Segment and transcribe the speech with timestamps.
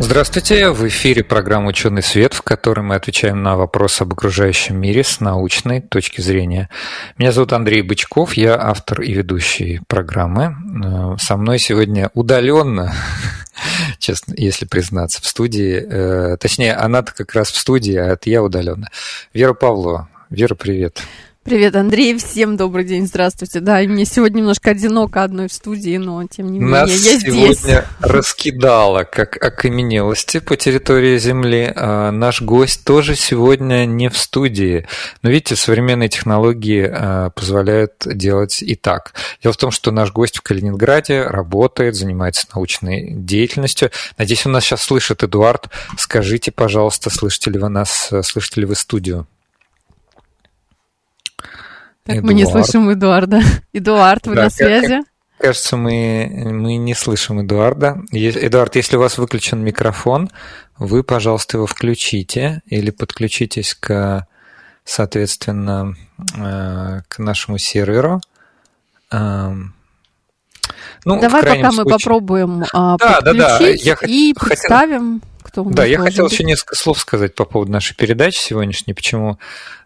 [0.00, 5.04] Здравствуйте, в эфире программа «Ученый свет», в которой мы отвечаем на вопросы об окружающем мире
[5.04, 6.68] с научной точки зрения.
[7.16, 10.56] Меня зовут Андрей Бычков, я автор и ведущий программы.
[10.84, 12.92] Э, со мной сегодня удаленно,
[14.00, 18.42] честно, если признаться, в студии, э, точнее, она-то как раз в студии, а это я
[18.42, 18.90] удаленно.
[19.32, 20.08] Вера Павлова.
[20.28, 21.04] Вера, привет.
[21.44, 23.60] Привет, Андрей, всем добрый день, здравствуйте.
[23.60, 27.20] Да, и мне сегодня немножко одиноко одной в студии, но тем не Нас менее я
[27.20, 27.84] сегодня здесь.
[28.00, 31.70] раскидало, как окаменелости по территории Земли.
[31.76, 34.86] А наш гость тоже сегодня не в студии.
[35.20, 39.12] Но видите, современные технологии а, позволяют делать и так.
[39.42, 43.90] Дело в том, что наш гость в Калининграде работает, занимается научной деятельностью.
[44.16, 45.22] Надеюсь, он нас сейчас слышит.
[45.22, 49.26] Эдуард, скажите, пожалуйста, слышите ли вы нас, слышите ли вы студию?
[52.04, 53.40] Так мы не слышим Эдуарда.
[53.72, 55.00] Эдуард, вы Да, на как- связи?
[55.38, 58.00] Кажется, мы, мы не слышим Эдуарда.
[58.12, 60.30] Эдуард, если у вас выключен микрофон,
[60.78, 64.26] вы, пожалуйста, его включите или подключитесь к,
[64.84, 65.94] соответственно,
[66.36, 68.20] э, к нашему серверу.
[69.10, 69.74] Эм,
[71.04, 74.48] Ну, Давай пока мы случае- попробуем а, Да, да, да, подключить я хот- и хотел-
[74.48, 75.22] представим,
[75.54, 76.32] кто у нас Да, я хотел быть.
[76.32, 79.38] еще несколько слов сказать по поводу нашей передачи сегодняшней, почему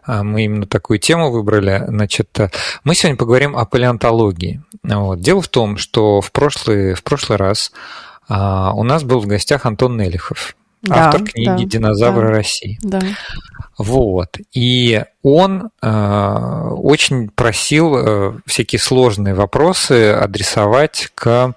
[0.03, 1.83] а, мы именно такую тему выбрали.
[1.87, 2.49] Значит, а,
[2.83, 4.63] мы сегодня поговорим о палеонтологии.
[4.81, 5.19] Вот.
[5.19, 7.71] Дело в том, что в прошлый, в прошлый раз
[8.27, 12.33] а, у нас был в гостях Антон Нелихов, Да, автор книги да, «Динозавры да.
[12.33, 12.79] России».
[12.81, 12.99] Да.
[13.77, 14.37] Вот.
[14.51, 21.53] И он э, очень просил э, всякие сложные вопросы адресовать к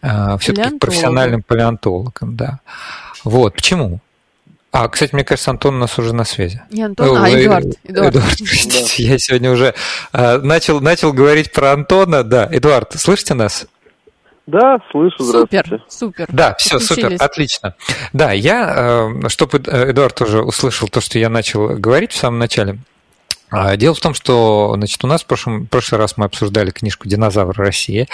[0.00, 2.36] э, все-таки профессиональным палеонтологам.
[2.36, 2.60] Да.
[3.24, 3.54] Вот.
[3.54, 4.00] Почему?
[4.70, 6.62] А, кстати, мне кажется, Антон у нас уже на связи.
[6.70, 7.66] Не Антон, а Ой, Эдуард.
[7.84, 8.14] Эдуард.
[8.38, 9.74] простите, я сегодня уже
[10.12, 12.22] э, начал, начал говорить про Антона.
[12.22, 13.66] Да, Эдуард, слышите нас?
[14.46, 15.62] Да, слышу, здравствуйте.
[15.64, 16.26] Супер, супер.
[16.30, 17.74] Да, все, супер, отлично.
[18.12, 22.38] Да, я, э, чтобы э, Эдуард тоже услышал то, что я начал говорить в самом
[22.38, 22.78] начале.
[23.50, 26.70] А, Дело в том, что значит, у нас в прошлом, в прошлый раз мы обсуждали
[26.70, 28.06] книжку «Динозавр России»,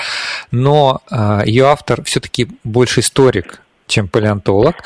[0.51, 4.77] но э, ее автор все-таки больше историк, чем палеонтолог.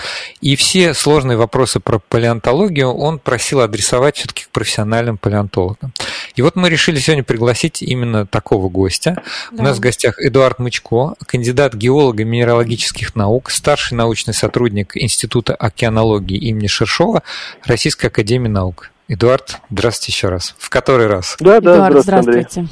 [0.40, 5.92] И все сложные вопросы про палеонтологию он просил адресовать все-таки к профессиональным палеонтологам.
[6.34, 9.22] И вот мы решили сегодня пригласить именно такого гостя.
[9.52, 9.64] У Да.
[9.64, 16.66] нас в гостях Эдуард Мычко, кандидат геолога минералогических наук, старший научный сотрудник Института океанологии имени
[16.66, 17.22] Шершова
[17.64, 18.90] Российской Академии Наук.
[19.10, 20.54] Эдуард, здравствуйте еще раз.
[20.58, 21.36] В который раз?
[21.40, 22.68] Да, да, Эдуард, здравствуйте, здравствуйте.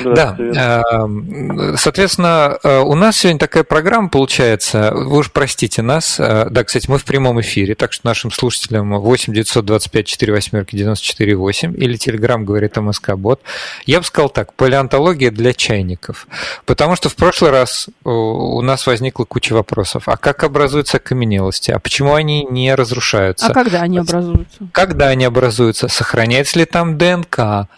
[0.00, 4.92] Да, э, соответственно, э, у нас сегодня такая программа получается.
[4.94, 6.18] Вы уж простите нас.
[6.18, 10.76] Э, Да, кстати, мы в прямом эфире, так что нашим слушателям 8 925 4 восьмерки
[10.76, 13.40] 94 8 или Телеграм говорит МСК Бот.
[13.86, 16.26] Я бы сказал так, палеонтология для чайников.
[16.66, 20.04] Потому что в прошлый раз у нас возникла куча вопросов.
[20.08, 21.70] А как образуются окаменелости?
[21.70, 23.46] А почему они не разрушаются?
[23.46, 24.58] А когда они образуются?
[24.72, 25.88] Когда они образуются?
[25.88, 27.68] Сохраняется ли там ДНК?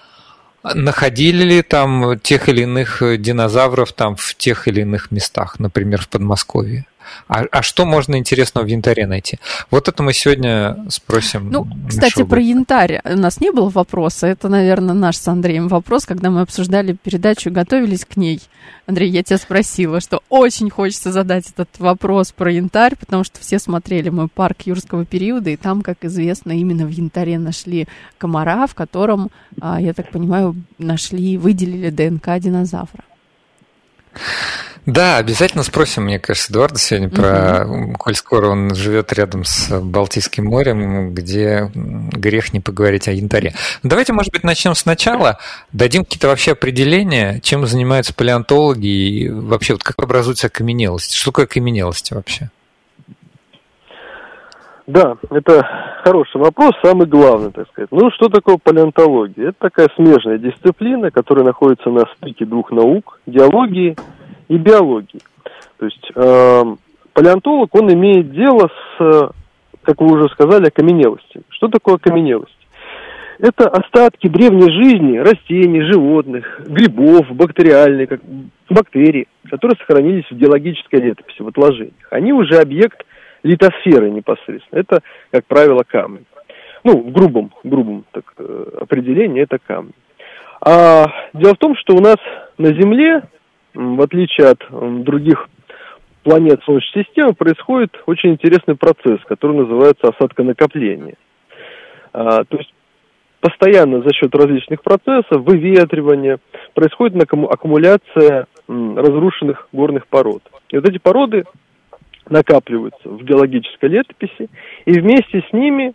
[0.72, 6.00] Находили ли там тех или иных э, динозавров там в тех или иных местах, например,
[6.00, 6.86] в Подмосковье?
[7.28, 9.38] А, а что можно интересного в янтаре найти?
[9.70, 11.50] Вот это мы сегодня спросим.
[11.50, 12.40] Ну, кстати, про гостя.
[12.40, 14.26] янтарь у нас не было вопроса.
[14.26, 18.40] Это, наверное, наш с Андреем вопрос, когда мы обсуждали передачу и готовились к ней.
[18.86, 23.58] Андрей, я тебя спросила, что очень хочется задать этот вопрос про янтарь, потому что все
[23.58, 27.88] смотрели мой парк юрского периода, и там, как известно, именно в янтаре нашли
[28.18, 33.04] комара, в котором, а, я так понимаю, нашли, выделили ДНК динозавра.
[34.86, 37.66] Да, обязательно спросим, мне кажется, Эдуарда сегодня про,
[37.98, 43.54] коль скоро он живет рядом с Балтийским морем, где грех не поговорить о янтаре.
[43.82, 45.38] Давайте, может быть, начнем сначала,
[45.72, 51.16] дадим какие-то вообще определения, чем занимаются палеонтологи и вообще вот как образуются окаменелости.
[51.16, 52.50] Что такое окаменелости вообще?
[54.86, 55.66] Да, это
[56.04, 57.88] хороший вопрос, самый главный, так сказать.
[57.90, 59.48] Ну, что такое палеонтология?
[59.48, 63.96] Это такая смежная дисциплина, которая находится на стыке двух наук, геологии
[64.48, 65.20] и биологии.
[65.78, 66.62] То есть э,
[67.12, 69.28] палеонтолог, он имеет дело с, э,
[69.82, 71.44] как вы уже сказали, окаменелостями.
[71.50, 72.56] Что такое окаменелость?
[73.38, 78.20] Это остатки древней жизни растений, животных, грибов, бактериальных, как-
[78.70, 81.94] бактерий, которые сохранились в геологической летописи, в отложениях.
[82.10, 83.04] Они уже объект
[83.42, 84.80] литосферы непосредственно.
[84.80, 86.24] Это, как правило, камень.
[86.84, 89.92] Ну, в грубом, грубом так, э, определении это камни.
[90.60, 92.16] А дело в том, что у нас
[92.56, 93.22] на Земле,
[93.74, 94.64] в отличие от
[95.04, 95.48] других
[96.22, 101.16] планет Солнечной системы, происходит очень интересный процесс, который называется осадконакопление.
[102.12, 102.72] А, то есть
[103.40, 106.38] постоянно за счет различных процессов, выветривания,
[106.72, 110.42] происходит аккумуляция разрушенных горных пород.
[110.70, 111.44] И вот эти породы
[112.30, 114.48] накапливаются в геологической летописи,
[114.86, 115.92] и вместе с ними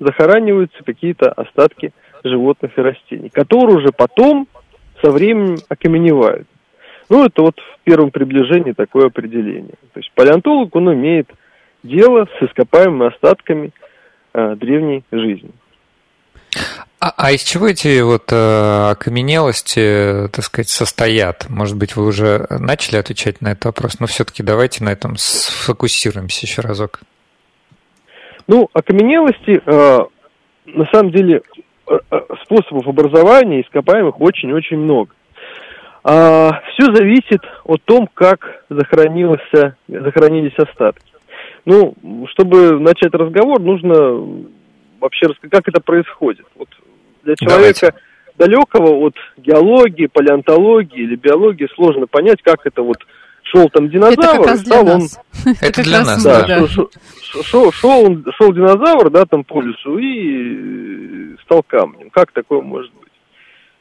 [0.00, 1.92] захораниваются какие-то остатки
[2.24, 4.48] животных и растений, которые уже потом
[5.00, 6.48] со временем окаменевают.
[7.08, 9.74] Ну, это вот в первом приближении такое определение.
[9.92, 11.30] То есть палеонтолог, он имеет
[11.82, 13.72] дело с ископаемыми остатками
[14.34, 15.50] э, древней жизни.
[17.00, 21.46] А, а из чего эти вот э, окаменелости, так сказать, состоят?
[21.48, 26.46] Может быть, вы уже начали отвечать на этот вопрос, но все-таки давайте на этом сфокусируемся
[26.46, 27.00] еще разок.
[28.48, 29.98] Ну, окаменелости, э,
[30.66, 31.42] на самом деле,
[31.86, 35.12] э, э способов образования ископаемых очень-очень много.
[36.04, 41.12] А, все зависит от том, как захоронились остатки.
[41.64, 41.94] Ну,
[42.30, 44.46] чтобы начать разговор, нужно
[45.00, 46.46] вообще рассказать, как это происходит.
[46.56, 46.68] Вот
[47.24, 47.98] для человека Давайте.
[48.36, 52.98] далекого от геологии, палеонтологии или биологии сложно понять, как это вот
[53.42, 55.02] шел там динозавр, это стал он...
[55.60, 56.46] Это для нас, да.
[56.46, 56.68] да.
[56.68, 56.90] Шел,
[57.42, 62.10] шел, шел, шел динозавр, да, там по лесу и стал камнем.
[62.10, 63.07] Как такое может быть?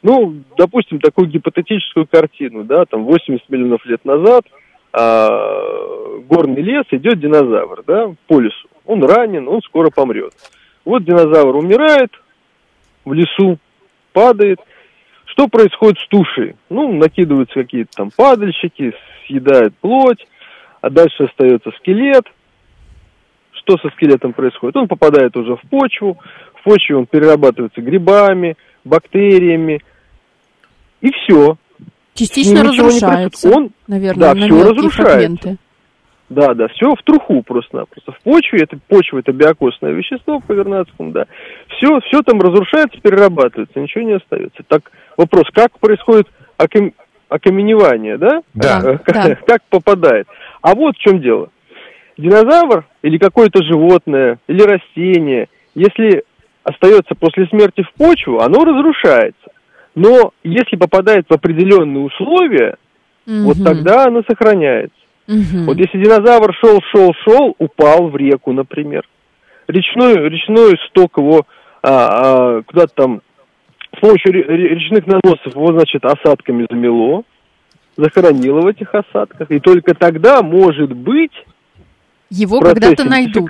[0.07, 4.45] Ну, допустим, такую гипотетическую картину, да, там 80 миллионов лет назад
[4.93, 8.69] а, горный лес идет динозавр, да, по лесу.
[8.85, 10.31] Он ранен, он скоро помрет.
[10.85, 12.13] Вот динозавр умирает
[13.03, 13.57] в лесу,
[14.13, 14.61] падает.
[15.25, 16.55] Что происходит с тушей?
[16.69, 18.93] Ну, накидываются какие-то там падальщики,
[19.27, 20.25] съедают плоть,
[20.79, 22.23] а дальше остается скелет.
[23.51, 24.77] Что со скелетом происходит?
[24.77, 26.17] Он попадает уже в почву,
[26.53, 28.55] в почве он перерабатывается грибами,
[28.85, 29.81] бактериями,
[31.01, 31.57] и все.
[32.13, 35.03] Частично разрушается, он, наверное, да, на все разрушается.
[35.03, 35.57] Фрагменты.
[36.29, 38.11] Да, да, все в труху просто-напросто.
[38.11, 41.25] В почве, это почва, это биокосное вещество по Вернадскому, да.
[41.77, 44.61] Все, все там разрушается, перерабатывается, ничего не остается.
[44.67, 46.27] Так, вопрос, как происходит
[46.57, 46.91] окам...
[47.29, 48.41] окаменевание, да?
[48.53, 48.81] Да.
[48.83, 49.35] Э, как, да.
[49.47, 50.27] как попадает.
[50.61, 51.49] А вот в чем дело.
[52.17, 56.23] Динозавр или какое-то животное, или растение, если
[56.63, 59.46] остается после смерти в почву, оно разрушается.
[59.97, 62.77] Но если попадает в определенные условия,
[63.25, 63.47] угу.
[63.47, 64.95] вот тогда оно сохраняется.
[65.27, 65.65] Угу.
[65.65, 69.07] Вот если динозавр шел, шел, шел, упал в реку, например,
[69.67, 71.47] речной, речной сток его
[71.81, 73.21] а, а, куда-то там
[73.95, 77.23] с помощью речных наносов его, значит, осадками замело,
[77.95, 81.33] захоронило в этих осадках, и только тогда, может быть,
[82.29, 83.49] его когда-то найдут.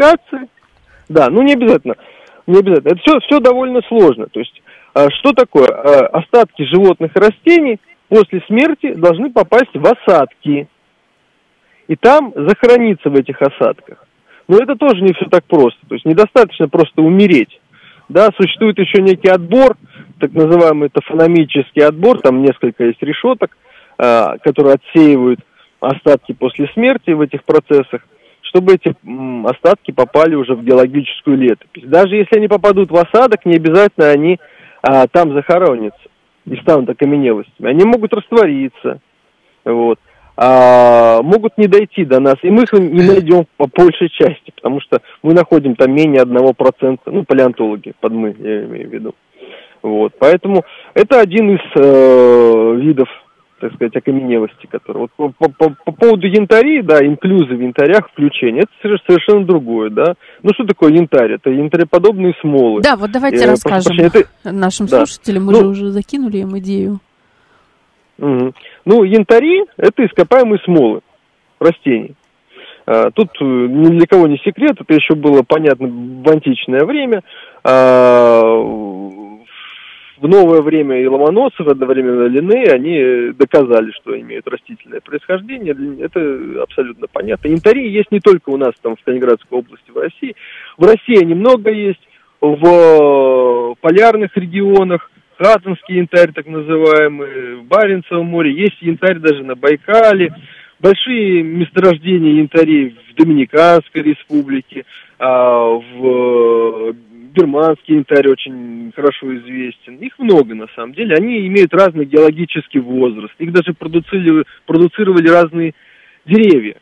[1.10, 1.96] Да, ну не обязательно,
[2.48, 2.94] не обязательно.
[2.94, 4.28] Это все, все довольно сложно.
[4.28, 4.62] То есть,
[5.12, 5.68] что такое?
[5.68, 7.80] А, остатки животных и растений
[8.10, 10.68] после смерти должны попасть в осадки
[11.88, 14.06] и там захорониться в этих осадках.
[14.48, 15.80] Но это тоже не все так просто.
[15.88, 17.60] То есть недостаточно просто умереть.
[18.10, 19.76] Да, существует еще некий отбор,
[20.20, 23.58] так называемый тофономический отбор, там несколько есть решеток,
[23.98, 25.42] э, которые отсеивают
[25.82, 28.02] остатки после смерти в этих процессах,
[28.42, 28.96] чтобы эти
[29.46, 31.84] остатки попали уже в геологическую летопись.
[31.84, 34.40] Даже если они попадут в осадок, не обязательно они
[34.88, 36.10] а, там захоронятся
[36.46, 37.70] и станут окаменелостями.
[37.70, 39.02] Они могут раствориться.
[39.66, 40.00] Вот
[40.38, 44.80] а, могут не дойти до нас, и мы их не найдем по большей части, потому
[44.80, 49.16] что мы находим там менее одного процента, ну, палеонтологи, под мы, я имею в виду.
[49.82, 53.10] Вот, поэтому это один из э, видов,
[53.60, 54.98] так сказать, окаменелости, который...
[55.18, 60.14] Вот по, по, по поводу янтарей, да, инклюзы в янтарях, включение, это совершенно другое, да.
[60.44, 61.34] Ну, что такое янтарь?
[61.34, 62.82] Это янтароподобные смолы.
[62.82, 64.26] Да, вот давайте э, расскажем это...
[64.44, 64.98] нашим да.
[64.98, 67.00] слушателям, мы ну, же уже закинули им идею.
[68.20, 68.54] Угу.
[68.86, 71.02] Ну, янтари– это ископаемые смолы
[71.60, 72.16] растений.
[72.86, 77.22] А, тут э, ни для кого не секрет, это еще было понятно в античное время.
[77.64, 78.42] А,
[80.38, 85.76] новое время и Ломоносов, одновременно Линней, они доказали, что имеют растительное происхождение.
[86.00, 87.48] Это абсолютно понятно.
[87.48, 90.36] Янтари есть не только у нас там в Калининградской области, в России.
[90.78, 92.02] В России они много есть,
[92.40, 100.34] в полярных регионах, Хатинский янтарь, так называемый, в Баренцевом море, есть янтарь даже на Байкале,
[100.80, 104.86] большие месторождения янтарей в Доминиканской республике,
[105.20, 106.94] а в
[107.34, 109.98] Бирманский янтарь очень хорошо известен.
[109.98, 111.16] Их много на самом деле.
[111.16, 113.34] Они имеют разный геологический возраст.
[113.40, 115.74] Их даже продуцировали, продуцировали разные
[116.26, 116.76] деревья.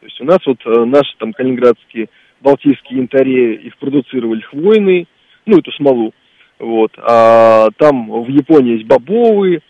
[0.00, 2.08] То есть у нас вот э, наши там калининградские
[2.40, 5.06] балтийские янтари, их продуцировали хвойные
[5.46, 6.12] ну, эту смолу.
[6.58, 6.92] Вот.
[6.98, 9.60] А там в Японии есть бобовые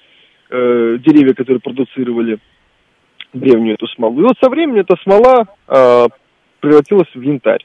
[0.50, 2.38] э, деревья, которые продуцировали
[3.32, 4.20] древнюю эту смолу.
[4.20, 6.06] И вот со временем эта смола э,
[6.60, 7.64] превратилась в янтарь.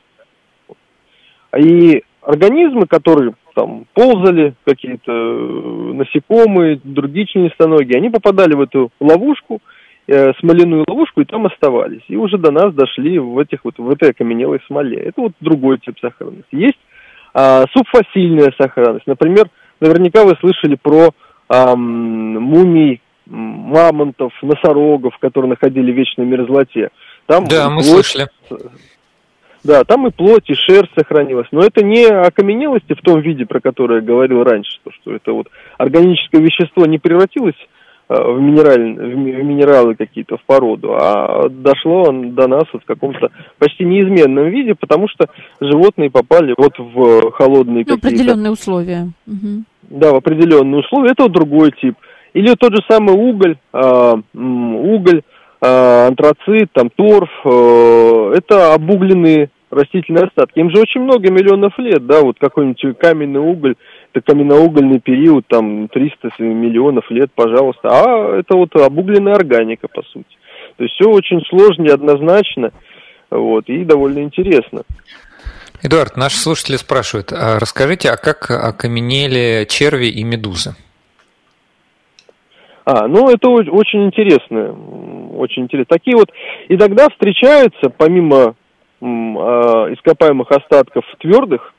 [1.57, 9.59] И организмы, которые там ползали, какие-то э, насекомые, другие членистоногие, они попадали в эту ловушку,
[10.07, 12.03] э, смоляную ловушку, и там оставались.
[12.07, 14.97] И уже до нас дошли в, этих вот, в этой окаменелой смоле.
[14.97, 16.55] Это вот другой тип сохранности.
[16.55, 16.79] Есть
[17.33, 19.07] а, субфасильная сохранность.
[19.07, 19.47] Например,
[19.79, 21.11] наверняка вы слышали про
[21.47, 26.89] а, мумий мамонтов, носорогов, которые находили в вечной мерзлоте.
[27.27, 28.27] Там да, мы слышали.
[29.63, 31.47] Да, там и плоть, и шерсть сохранилась.
[31.51, 35.33] Но это не окаменелости в том виде, про который я говорил раньше, что, что это
[35.33, 37.55] вот органическое вещество не превратилось
[38.09, 42.85] э, в, минераль, в минералы какие-то, в породу, а дошло он до нас вот в
[42.85, 45.27] каком-то почти неизменном виде, потому что
[45.59, 49.11] животные попали вот в холодные ну, определенные условия.
[49.27, 49.63] Угу.
[49.91, 51.11] Да, в определенные условия.
[51.11, 51.95] Это вот другой тип.
[52.33, 55.21] Или тот же самый уголь, э, уголь,
[55.61, 60.59] антрацит, там торф, э, это обугленные растительные остатки.
[60.59, 63.75] Им же очень много миллионов лет, да, вот какой-нибудь каменный уголь,
[64.13, 70.37] это каменноугольный период, там 300 миллионов лет, пожалуйста, а это вот обугленная органика, по сути.
[70.77, 72.71] То есть все очень сложно, неоднозначно,
[73.29, 74.83] вот, и довольно интересно.
[75.83, 80.75] Эдуард, наши слушатели спрашивают, а расскажите, а как окаменели черви и медузы?
[82.91, 84.75] А, ну это очень интересно,
[85.37, 85.97] очень интересно.
[85.97, 86.29] Такие вот
[86.67, 88.55] иногда встречаются, помимо
[88.99, 91.73] э, ископаемых остатков твердых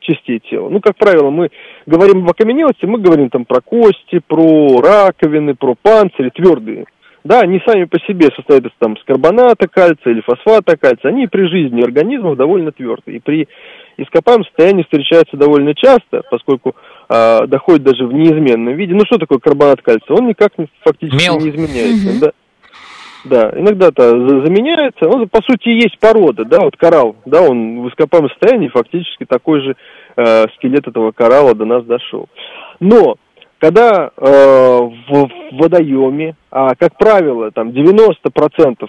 [0.00, 0.68] частей тела.
[0.68, 1.48] Ну, как правило, мы
[1.86, 6.84] говорим об окаменелости, мы говорим там про кости, про раковины, про панцири, твердые.
[7.24, 11.10] Да, они сами по себе состоят из там, с карбоната кальция или фосфата кальция.
[11.10, 13.16] Они при жизни организмов довольно твердые.
[13.16, 13.48] И при
[13.96, 16.74] ископаемом состоянии встречаются довольно часто, поскольку
[17.08, 18.94] э, доходит даже в неизменном виде.
[18.94, 20.16] Ну, что такое карбонат кальция?
[20.16, 20.52] Он никак
[20.84, 21.38] фактически Мел.
[21.38, 22.08] не изменяется.
[22.08, 22.20] Mm-hmm.
[22.20, 22.32] Да?
[23.24, 24.10] Да, иногда-то
[24.44, 25.06] заменяется.
[25.08, 29.60] Он, по сути, есть порода, да, вот коралл, да, он в ископаемом состоянии фактически такой
[29.60, 29.76] же
[30.16, 32.28] э, скелет этого коралла до нас дошел.
[32.80, 33.16] Но
[33.58, 38.88] когда э, в, в водоеме, а, как правило, там 90%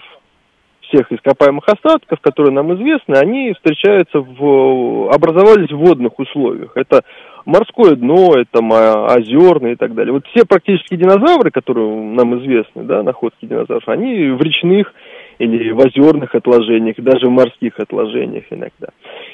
[0.88, 6.72] всех ископаемых остатков, которые нам известны, они встречаются в, образовались в водных условиях.
[6.76, 7.02] Это
[7.44, 10.12] морское дно, это озерные и так далее.
[10.12, 14.92] Вот все практически динозавры, которые нам известны, да, находки динозавров, они в речных
[15.38, 18.88] или в озерных отложениях, даже в морских отложениях иногда.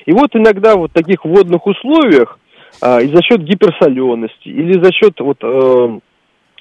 [0.07, 2.39] И вот иногда вот в таких водных условиях
[2.83, 5.99] а, и за счет гиперсолености или за счет вот э,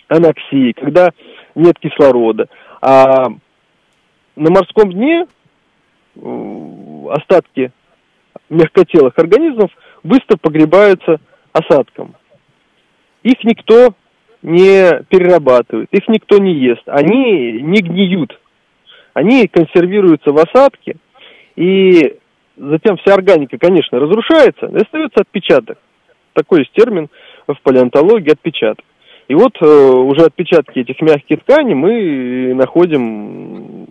[0.09, 1.09] аноксии, когда
[1.55, 2.47] нет кислорода,
[2.81, 3.27] а
[4.39, 5.25] на морском дне
[6.15, 7.71] э, остатки
[8.49, 9.69] мягкотелых организмов
[10.03, 11.19] быстро погребаются
[11.51, 12.15] осадком.
[13.23, 13.93] Их никто
[14.41, 18.39] не перерабатывает, их никто не ест, они не гниют.
[19.13, 20.95] Они консервируются в осадке,
[21.57, 22.17] и
[22.55, 25.77] затем вся органика, конечно, разрушается, и остается отпечаток.
[26.33, 27.09] Такой есть термин
[27.47, 28.85] в палеонтологии отпечаток.
[29.27, 33.87] И вот э, уже отпечатки этих мягких тканей мы находим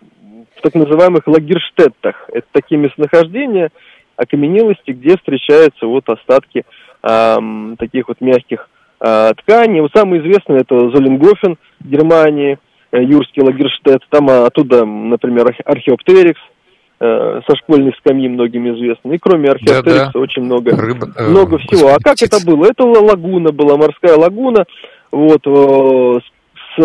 [0.58, 2.28] в так называемых лагерштеттах.
[2.32, 3.70] Это такие местонахождения
[4.16, 6.64] окаменелости, где встречаются вот остатки
[7.02, 7.36] э,
[7.78, 8.68] таких вот мягких
[9.00, 9.80] э, тканей.
[9.80, 12.58] Вот самый известный это Золенгофен, Германии,
[12.90, 14.02] э, Юрский лагерштетт.
[14.10, 16.40] Там а, оттуда, например, археоптерикс,
[17.00, 19.14] э, со школьной скамьи многим известный.
[19.14, 20.20] И кроме археоптерикса да, да.
[20.20, 21.90] очень много, Рыба, э, много всего.
[21.90, 22.28] А как птиц.
[22.32, 22.66] это было?
[22.66, 24.64] Это лагуна была, морская лагуна,
[25.12, 25.46] вот,
[26.76, 26.82] с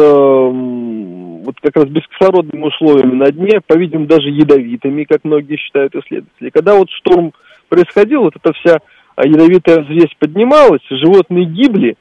[1.44, 6.50] вот как раз бескислородными условиями на дне, по-видимому, даже ядовитыми, как многие считают исследователи.
[6.50, 7.34] Когда вот шторм
[7.70, 8.80] происходил, вот эта вся
[9.18, 11.96] ядовитая взвесь поднималась, животные гибли,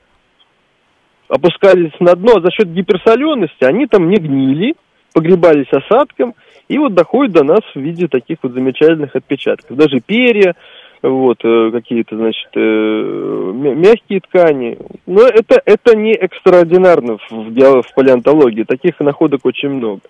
[1.28, 4.74] опускались на дно, а за счет гиперсолености они там не гнили,
[5.12, 6.34] погребались осадком,
[6.68, 9.76] и вот доходит до нас в виде таких вот замечательных отпечатков.
[9.76, 10.54] Даже перья,
[11.02, 14.78] вот, э, какие-то, значит, э, мягкие ткани.
[15.06, 20.00] Но это, это не экстраординарно в, в палеонтологии, таких находок очень много.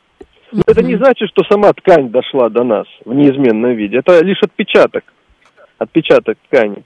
[0.52, 0.64] Но mm-hmm.
[0.66, 3.98] это не значит, что сама ткань дошла до нас в неизменном виде.
[3.98, 5.04] Это лишь отпечаток,
[5.78, 6.84] отпечаток ткани.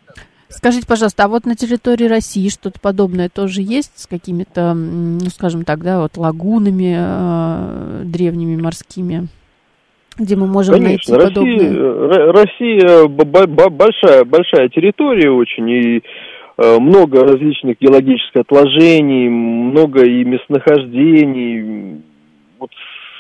[0.48, 5.64] Скажите, пожалуйста, а вот на территории России что-то подобное тоже есть с какими-то, ну, скажем
[5.64, 9.26] так, да, вот лагунами э, древними морскими?
[10.18, 12.32] Где мы можем Конечно, найти Россия, подобное?
[12.32, 16.02] Россия большая, большая территория очень, и
[16.58, 22.02] э, много различных геологических отложений, много и местонахождений,
[22.58, 22.70] вот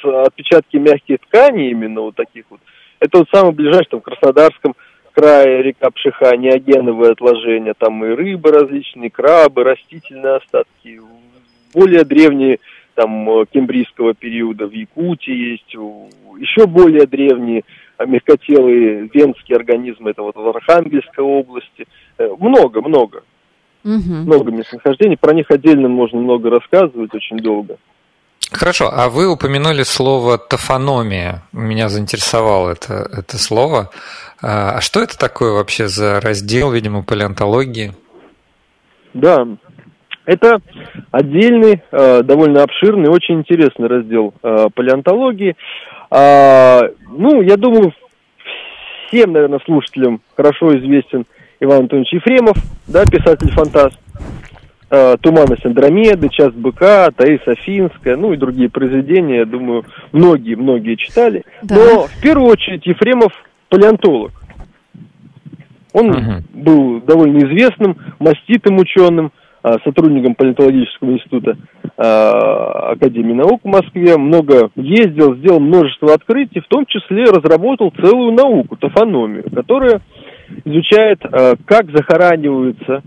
[0.02, 2.60] отпечатки мягких тканей именно вот таких вот.
[3.00, 4.74] Это вот самое ближайшее, там, в Краснодарском
[5.12, 11.00] края река Пшиха неогеновые отложения, там и рыбы различные, крабы, растительные остатки.
[11.74, 12.58] Более древние
[12.96, 17.62] там э, кембрийского периода в Якутии есть, еще более древние
[18.04, 21.86] мягкотелые венские организмы, это вот в Архангельской области.
[22.18, 23.22] Много-много.
[23.84, 24.12] Угу.
[24.26, 27.76] Много местонахождений, про них отдельно можно много рассказывать, очень долго.
[28.50, 31.42] Хорошо, а вы упомянули слово тофономия.
[31.52, 33.90] Меня заинтересовало это, это слово.
[34.42, 37.92] А, а что это такое вообще за раздел, видимо, палеонтологии?
[39.14, 39.46] Да,
[40.26, 40.60] это
[41.10, 45.56] отдельный, а, довольно обширный, очень интересный раздел а, палеонтологии.
[46.08, 47.92] Ну, я думаю,
[49.08, 51.24] всем, наверное, слушателям хорошо известен
[51.58, 52.56] Иван Антонович Ефремов,
[52.86, 53.98] да, писатель-фантаст.
[54.88, 61.42] Э, «Туманность Андромеды», «Час быка», «Таис Афинская», ну и другие произведения, думаю, многие-многие читали.
[61.62, 61.74] Да.
[61.74, 63.32] Но в первую очередь Ефремов
[63.68, 64.30] палеонтолог.
[65.92, 66.42] Он угу.
[66.52, 69.30] был довольно известным, маститым ученым, э,
[69.84, 76.86] сотрудником палеонтологического института э, Академии наук в Москве, много ездил, сделал множество открытий, в том
[76.86, 80.00] числе разработал целую науку, тофономию, которая
[80.64, 81.20] изучает,
[81.64, 83.02] как захораниваются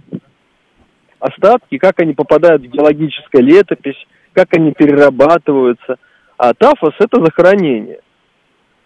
[1.20, 3.96] остатки, как они попадают в геологическую летопись,
[4.34, 5.96] как они перерабатываются.
[6.38, 8.00] А тафос– это захоронение,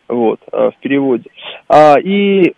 [0.08, 1.30] вот, в переводе.
[1.68, 2.54] А, и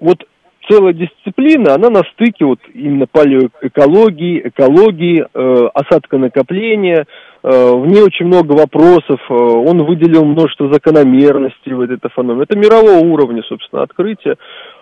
[0.00, 0.26] вот
[0.68, 7.06] целая дисциплина, она на стыке вот именно палеоэкологии, экологии, э, осадконакопления,
[7.42, 12.42] э, в ней очень много вопросов, э, он выделил множество закономерностей в этой феномен.
[12.42, 14.36] Это мирового уровня, собственно, открытие.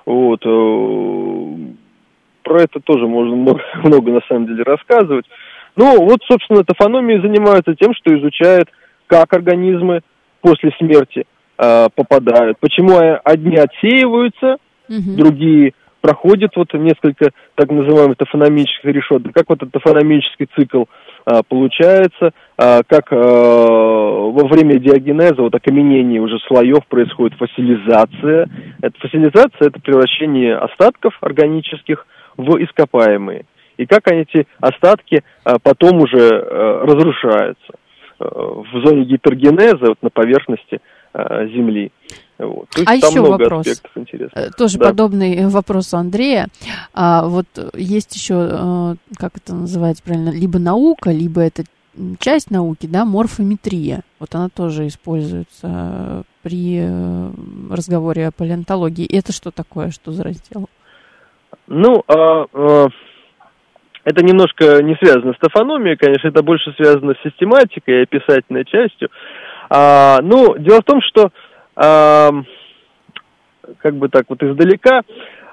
[0.06, 1.54] Вот, э,
[2.42, 5.26] про это тоже можно много, много на самом деле рассказывать.
[5.76, 8.68] Ну, вот, собственно, тофономии занимаются тем, что изучают,
[9.06, 10.02] как организмы
[10.40, 11.24] после смерти
[11.58, 14.56] э, попадают, почему одни отсеиваются,
[14.98, 15.16] угу.
[15.16, 20.84] другие проходят вот несколько так называемых тофономических решеток, как вот этот тофономический цикл
[21.24, 28.48] а, получается, а, как а, во время диагенеза, вот окаменения уже слоев происходит фасилизация.
[28.80, 32.04] Это фасилизация– это превращение остатков органических
[32.36, 33.44] в ископаемые.
[33.76, 37.72] И как они, эти остатки а, потом уже а, разрушаются
[38.18, 40.80] а, в зоне гипергенеза, вот на поверхности
[41.14, 41.92] Земли.
[42.38, 42.68] Вот.
[42.70, 44.86] То есть а еще вопрос, э, тоже да.
[44.86, 46.48] подобный вопрос у Андрея.
[46.92, 51.64] А, вот есть еще, как это называется правильно, либо наука, либо это
[52.18, 54.02] часть науки, да, морфометрия.
[54.18, 57.30] Вот она тоже используется при э,
[57.70, 59.06] разговоре о палеонтологии.
[59.06, 60.68] Это что такое, что за раздел?
[61.66, 62.88] Ну, а, а,
[64.04, 69.10] это немножко не связано с тофономией, конечно, это больше связано с систематикой и описательной частью.
[69.70, 71.30] А, ну, дело в том, что,
[71.74, 72.34] как
[73.94, 75.02] бы так вот издалека,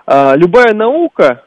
[0.06, 1.44] а, любая наука,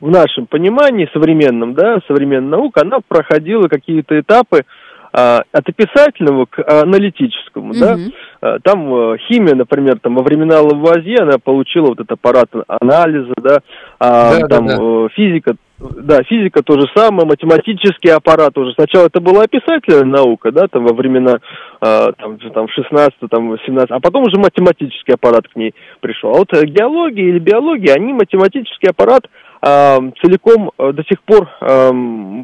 [0.00, 4.64] в нашем понимании современном, да, современная наука, она проходила какие-то этапы
[5.12, 7.80] а, от описательного к аналитическому, mm-hmm.
[7.80, 7.98] да.
[8.40, 13.34] А, там а, химия, например, там во времена Лавуазье она получила вот этот аппарат анализа,
[13.42, 13.58] да,
[13.98, 14.82] а, да там да, да.
[14.82, 18.74] Э, физика, да, физика то же самое, математический аппарат уже.
[18.74, 21.38] Сначала это была описательная наука, да, там во времена
[21.80, 26.30] э, там, там 16 там 17 а потом уже математический аппарат к ней пришел.
[26.34, 29.26] А вот геология или биология, они математический аппарат
[29.62, 31.90] э, целиком э, до сих пор э,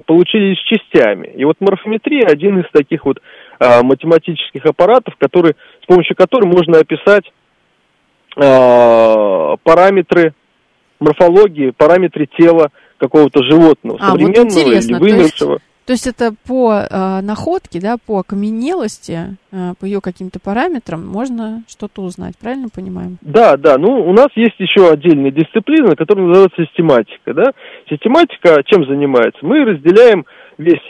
[0.07, 1.29] получились частями.
[1.37, 3.21] И вот морфометрия один из таких вот
[3.61, 7.31] э, математических аппаратов, который, с помощью которых можно описать
[8.37, 10.33] э, параметры
[11.01, 15.61] морфологии, параметры тела какого-то животного, а, современного вот или вымершего.
[15.87, 21.63] То есть это по э, находке, да, по окаменелости, э, по ее каким-то параметрам можно
[21.69, 23.19] что-то узнать, правильно понимаем?
[23.21, 23.79] Да, да.
[23.79, 27.53] Ну, у нас есть еще отдельная дисциплина, которая называется систематика, да.
[27.89, 29.39] Систематика чем занимается?
[29.43, 30.27] Мы разделяем
[30.59, 30.83] весь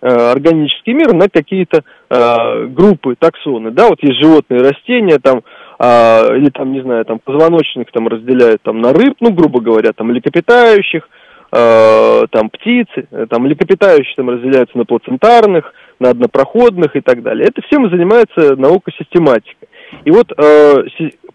[0.00, 3.88] э, органический мир на какие-то э, группы, таксоны, да.
[3.88, 5.42] Вот есть животные, растения, там
[5.80, 9.92] э, или там, не знаю, там позвоночных там разделяют там на рыб, ну, грубо говоря,
[9.92, 11.08] там млекопитающих,
[11.50, 17.48] там птицы, э, там млекопитающие там разделяются на плацентарных, на однопроходных и так далее.
[17.48, 19.66] Это всем занимается наука систематика.
[20.04, 20.84] И вот э,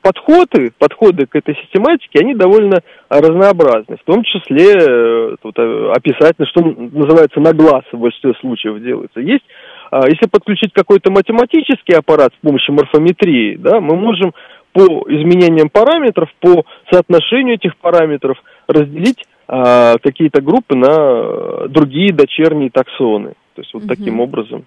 [0.02, 3.98] подходы, подходы к этой систематике, они довольно разнообразны.
[3.98, 9.20] В том числе э, тут, э, описательно, что называется на глаз в большинстве случаев делается.
[9.20, 9.46] Есть
[9.92, 14.34] э, если подключить какой-то математический аппарат с помощью морфометрии, да, мы можем
[14.74, 23.34] по изменениям параметров, по соотношению этих параметров разделить а, какие-то группы на другие дочерние таксоны.
[23.56, 23.90] То есть вот угу.
[23.90, 24.66] таким образом.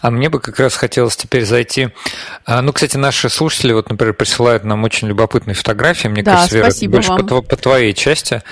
[0.00, 1.90] А мне бы как раз хотелось теперь зайти.
[2.44, 6.08] А, ну, кстати, наши слушатели, вот, например, присылают нам очень любопытные фотографии.
[6.08, 7.26] Мне да, кажется, Вера, больше вам.
[7.26, 8.42] по, по твоей части.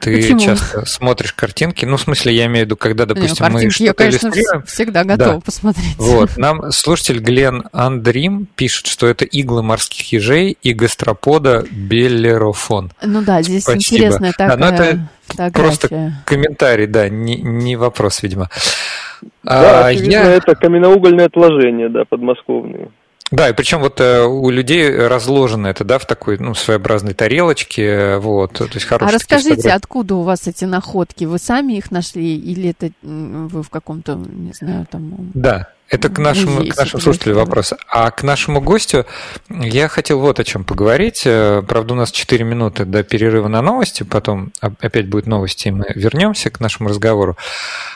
[0.00, 0.40] Ты Почему?
[0.40, 1.84] часто смотришь картинки.
[1.84, 4.26] Ну, в смысле, я имею в виду, когда, допустим, Не, мы картинки я, что-то конечно,
[4.28, 4.66] иллюстрируем.
[4.66, 5.40] всегда готова Да.
[5.40, 5.96] посмотреть.
[5.96, 12.92] Вот, нам слушатель Глен Андрим пишет, что это иглы морских ежей и гастропода беллерофон.
[13.02, 13.96] Ну да, здесь Спасибо.
[13.96, 15.68] интересная Да, такая но это фотография.
[15.68, 18.50] Просто комментарий, да, не, не вопрос, видимо.
[19.42, 22.88] Да, А, очевидно, я- это каменноугольные отложения, да, подмосковные.
[23.30, 28.18] Да, и причем вот э, у людей разложено это, да, в такой, ну, своеобразной тарелочке,
[28.18, 31.24] вот, то есть А хорошие такие расскажите, откуда у вас эти находки?
[31.24, 35.30] Вы сами их нашли или это вы в каком-то, не знаю, там...
[35.32, 37.74] Да, это к нашему, к нашему слушателю вопрос.
[37.88, 39.04] А к нашему гостю
[39.50, 41.22] я хотел вот о чем поговорить.
[41.26, 45.68] Э, Правда, у нас 4 минуты до перерыва на новости, потом оп- опять будет новости,
[45.68, 47.36] и мы вернемся к нашему разговору.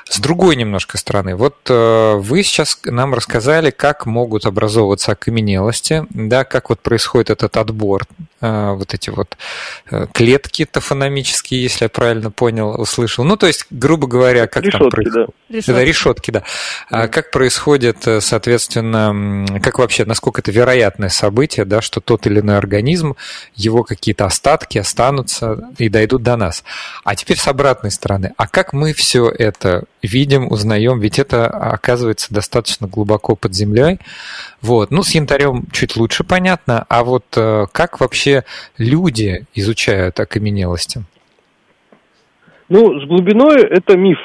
[0.09, 1.37] С другой немножко стороны.
[1.37, 7.57] Вот э, вы сейчас нам рассказали, как могут образовываться окаменелости, да, как вот происходит этот
[7.57, 8.05] отбор,
[8.41, 9.37] вот эти вот
[9.91, 13.25] э, клетки тофономические, если я правильно понял, услышал.
[13.25, 15.29] Ну, то есть, грубо говоря, как там Решетки, происходит.
[15.49, 15.73] да.
[15.73, 16.43] Да, решетки, да.
[16.91, 22.41] А как происходит, э, соответственно, как вообще, насколько это вероятное событие, да, что тот или
[22.41, 23.17] иной организм,
[23.55, 26.65] его какие-то остатки останутся и дойдут до нас.
[27.05, 28.33] А теперь с обратной стороны.
[28.37, 31.01] А как мы все это видим, узнаем?
[31.01, 33.99] Ведь это оказывается достаточно глубоко под землей.
[34.61, 34.91] Вот.
[34.91, 36.85] Ну, с янтарем чуть лучше понятно.
[36.89, 38.45] А вот э, как вообще
[38.79, 41.03] люди изучают окаменелости?
[42.69, 44.19] Ну, с глубиной это миф.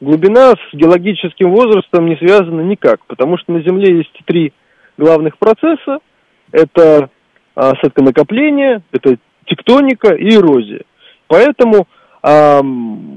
[0.00, 4.52] Глубина с геологическим возрастом не связана никак, потому что на Земле есть три
[4.98, 5.98] главных процесса.
[6.52, 7.08] Это
[7.54, 10.82] а, осадконакопление, это тектоника и эрозия.
[11.28, 11.86] Поэтому,
[12.22, 13.13] ам,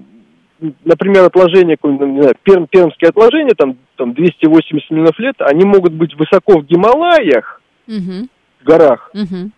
[0.85, 5.93] например, отложения, какое-нибудь, не знаю, перм- пермские отложения, там, там 280 миллионов лет, они могут
[5.93, 8.29] быть высоко в Гималаях, Мгм,
[8.61, 9.51] в горах, мгм.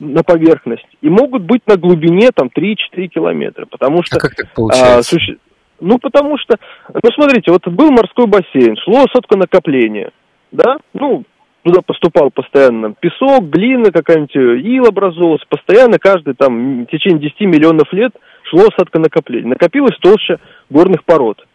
[0.00, 4.46] на поверхности, и могут быть на глубине там 3-4 километра, потому что А как так
[4.46, 5.14] а, получается?
[5.16, 5.36] суще-
[5.80, 6.56] Ну, потому что,
[6.92, 10.10] ну, смотрите, вот был морской бассейн, шло сотконакопление,
[10.52, 11.24] да, ну,
[11.62, 17.92] туда поступал постоянно песок, глина какая-нибудь, ил образовывался, постоянно каждый там в течение 10 миллионов
[17.92, 18.12] лет
[18.50, 19.48] шло осадконакопление.
[19.48, 21.46] Накопилась толща горных пород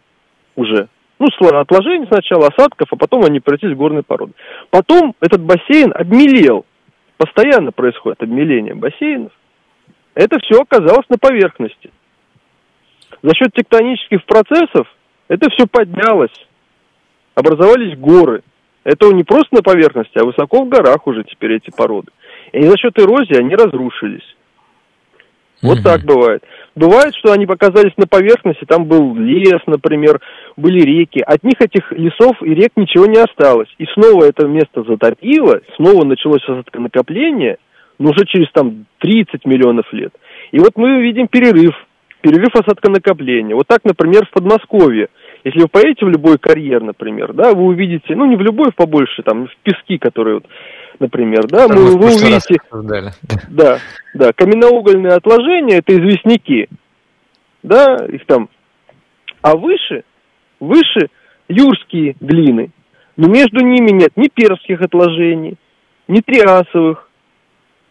[0.56, 0.88] уже.
[1.18, 4.32] Ну, отложение сначала осадков, а потом они превратились в горные породы.
[4.70, 6.66] Потом этот бассейн обмелел.
[7.16, 9.32] Постоянно происходит обмеление бассейнов.
[10.14, 11.90] Это все оказалось на поверхности.
[13.22, 14.86] За счет тектонических процессов
[15.28, 16.46] это все поднялось.
[17.34, 18.42] Образовались горы.
[18.84, 22.12] Это не просто на поверхности, а высоко в горах уже теперь эти породы.
[22.52, 24.35] И за счет эрозии они разрушились.
[25.62, 26.42] Вот так бывает.
[26.74, 30.20] Бывает, что они показались на поверхности, там был лес, например,
[30.56, 31.20] были реки.
[31.20, 33.68] От них этих лесов и рек ничего не осталось.
[33.78, 36.42] И снова это место затопило, снова началось
[36.74, 37.56] накопление,
[37.98, 40.12] но уже через там 30 миллионов лет.
[40.52, 41.74] И вот мы видим перерыв,
[42.20, 43.56] перерыв осадконакопления.
[43.56, 45.08] Вот так, например, в Подмосковье.
[45.44, 49.22] Если вы поедете в любой карьер, например, да, вы увидите, ну не в любой, побольше,
[49.22, 50.46] там, в пески, которые вот,
[51.00, 52.56] например, да, Там мы- вы увидите...
[53.48, 53.78] Да.
[54.14, 56.68] Да, каменноугольные отложения это известняки,
[57.62, 58.48] да, их там.
[59.42, 60.04] А выше,
[60.60, 61.10] выше
[61.48, 62.70] юрские глины.
[63.16, 65.54] Но между ними нет ни перских отложений,
[66.08, 67.08] ни триасовых,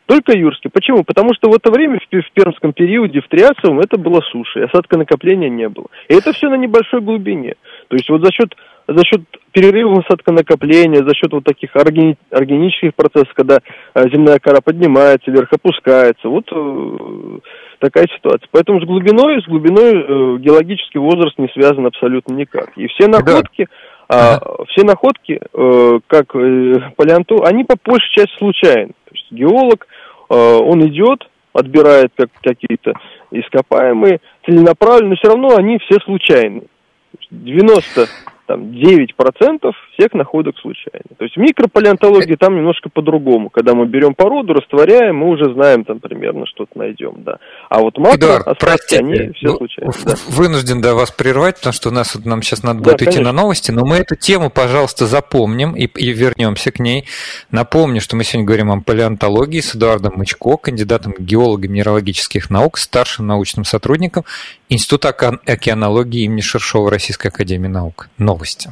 [0.05, 0.69] только юрские.
[0.71, 1.03] Почему?
[1.03, 4.59] Потому что в это время, в, пе- в пермском периоде, в триасовом, это было суше,
[4.59, 5.87] и осадка накопления не было.
[6.09, 7.55] И это все на небольшой глубине.
[7.87, 8.55] То есть вот за счет,
[8.87, 9.21] за счет
[9.55, 13.59] перерыва осадка накопления, за счет вот таких органи- органических процессов, когда
[13.93, 17.39] э, земная кора поднимается, вверх опускается, вот э,
[17.79, 18.49] такая ситуация.
[18.51, 22.77] Поэтому с глубиной, с глубиной э, геологический возраст не связан абсолютно никак.
[22.77, 23.67] И все находки,
[24.09, 28.91] а, все находки, э, как э, палеонто, они по большей части случайны.
[29.05, 29.87] То есть геолог,
[30.29, 32.91] э, он идет, отбирает как, какие-то
[33.31, 36.59] ископаемые, целенаправленно, но все равно они все случайны.
[36.59, 38.07] То есть 90
[38.45, 41.05] там, 9% всех находок случайны.
[41.17, 43.49] То есть в микропалеонтологии там немножко по-другому.
[43.49, 47.37] Когда мы берем породу, растворяем, мы уже знаем там примерно что-то найдем, да.
[47.69, 49.91] А вот макро, Эдуард, остатки, простите, они все ну, случайны.
[49.91, 50.15] в- да.
[50.29, 53.05] вынужден да, вас прервать, потому что у нас вот нам сейчас надо Да, будет идти
[53.05, 53.23] конечно.
[53.23, 57.05] на новости, но мы эту тему, пожалуйста, запомним и, и вернемся к ней.
[57.51, 63.27] Напомню, что мы сегодня говорим о палеонтологии с Эдуардом Мычко, кандидатом геолога минералогических наук, старшим
[63.27, 64.23] научным сотрудником
[64.69, 68.09] Института океанологии имени Шершова Российской Академии Наук.
[68.17, 68.71] Новости.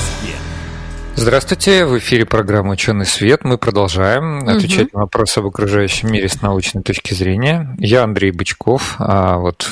[1.15, 3.43] Здравствуйте, в эфире программа «Ученый свет».
[3.43, 4.97] Мы продолжаем отвечать угу.
[4.97, 7.75] на вопросы об окружающем мире с научной точки зрения.
[7.77, 9.67] Я Андрей Бычков, а вот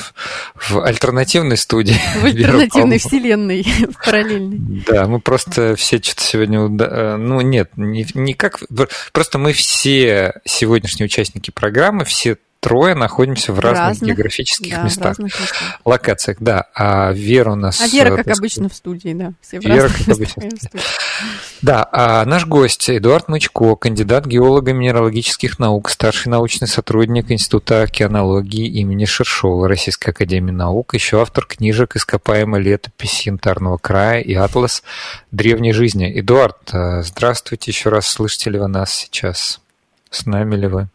[0.54, 1.96] в альтернативной студии.
[2.20, 3.62] В альтернативной вселенной,
[3.98, 4.84] в параллельной.
[4.86, 6.60] Да, мы просто все что-то сегодня...
[6.60, 8.60] Э, ну, нет, не, не как...
[9.12, 15.18] Просто мы все сегодняшние участники программы, все трое находимся в разных, разных географических да, местах,
[15.18, 15.48] местах,
[15.84, 16.66] локациях, да.
[16.74, 17.80] А Вера у нас...
[17.80, 19.32] А Вера, как обычно, в студии, да.
[19.40, 20.42] Все в Вера, как обычно.
[21.62, 28.66] Да, а наш гость Эдуард Мычко, кандидат геолога минералогических наук, старший научный сотрудник Института океанологии
[28.66, 34.82] имени Шершова Российской Академии Наук, еще автор книжек «Ископаемая летопись Янтарного края» и «Атлас
[35.30, 36.10] древней жизни».
[36.20, 38.06] Эдуард, э, здравствуйте еще раз.
[38.06, 39.60] Слышите ли вы нас сейчас?
[40.10, 40.88] С нами ли вы?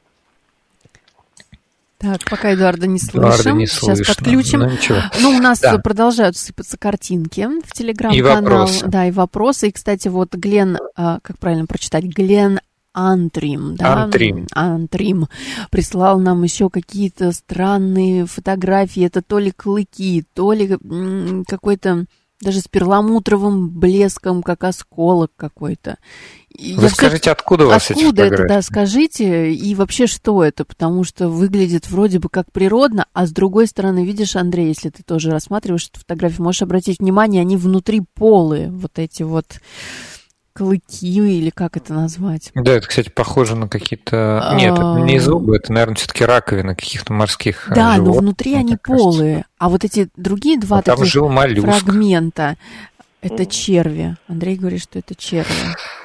[2.06, 3.22] Так, пока Эдуарда не слышим.
[3.22, 4.13] Эдуарда не Сейчас слышно.
[4.13, 4.60] подключим.
[4.60, 4.98] Ну, ничего.
[5.22, 5.78] ну у нас да.
[5.80, 8.70] продолжают сыпаться картинки в телеграм-канал.
[8.86, 9.70] Да, и вопросы.
[9.70, 12.60] И, кстати, вот Глен, а, как правильно прочитать, Глен
[12.94, 14.04] Антрим, да?
[14.04, 14.48] Антрим.
[14.54, 15.28] Антрим
[15.72, 19.04] прислал нам еще какие-то странные фотографии.
[19.04, 20.78] Это то ли клыки, то ли
[21.48, 22.06] какой-то
[22.41, 25.98] даже с перламутровым блеском, как осколок какой-то.
[26.58, 30.43] Вы Я скажите, скажу, откуда у вас Откуда эти это, да, скажите, и вообще что
[30.43, 34.89] это, потому что выглядит вроде бы как природно, а с другой стороны, видишь, Андрей, если
[34.89, 39.60] ты тоже рассматриваешь эту фотографию, можешь обратить внимание, они внутри полые, вот эти вот
[40.56, 42.52] клыки или как это назвать?
[42.56, 44.54] Да, это, кстати, похоже на какие-то...
[44.56, 48.56] Нет, это не зубы, это, наверное, все-таки раковины каких-то морских э, Да, животных, но внутри
[48.56, 49.46] они полые.
[49.58, 52.56] А вот эти другие два а таких фрагмента,
[53.26, 54.15] это черви.
[54.28, 55.50] Андрей говорит, что это черви.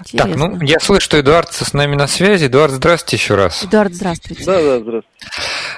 [0.01, 0.31] Интересно.
[0.31, 2.47] Так, ну, я слышу, что Эдуард с нами на связи.
[2.47, 3.63] Эдуард, здравствуйте еще раз.
[3.63, 4.45] Эдуард, здравствуйте.
[4.45, 5.07] Да, да, здравствуйте.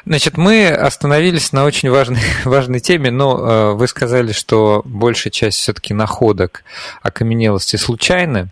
[0.06, 5.58] Значит, мы остановились на очень важной, важной теме, но э, вы сказали, что большая часть
[5.58, 6.62] все-таки находок
[7.02, 8.48] окаменелости случайны.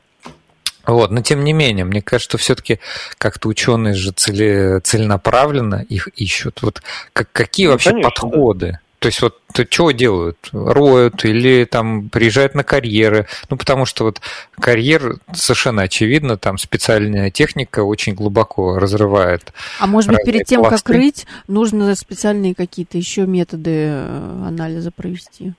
[0.86, 2.80] Вот, но тем не менее, мне кажется, что все-таки
[3.18, 6.62] как-то ученые же цели, целенаправленно их ищут.
[6.62, 8.72] Вот как, какие ну, вообще конечно, подходы?
[8.72, 8.80] Да.
[9.00, 9.38] То есть вот
[9.70, 10.36] что делают?
[10.52, 13.26] Роют или там приезжают на карьеры?
[13.48, 14.20] Ну, потому что вот
[14.60, 19.54] карьер совершенно очевидно, там специальная техника очень глубоко разрывает.
[19.80, 20.84] А может быть, перед тем, пласты.
[20.84, 25.54] как рыть, нужно специальные какие-то еще методы э, анализа провести?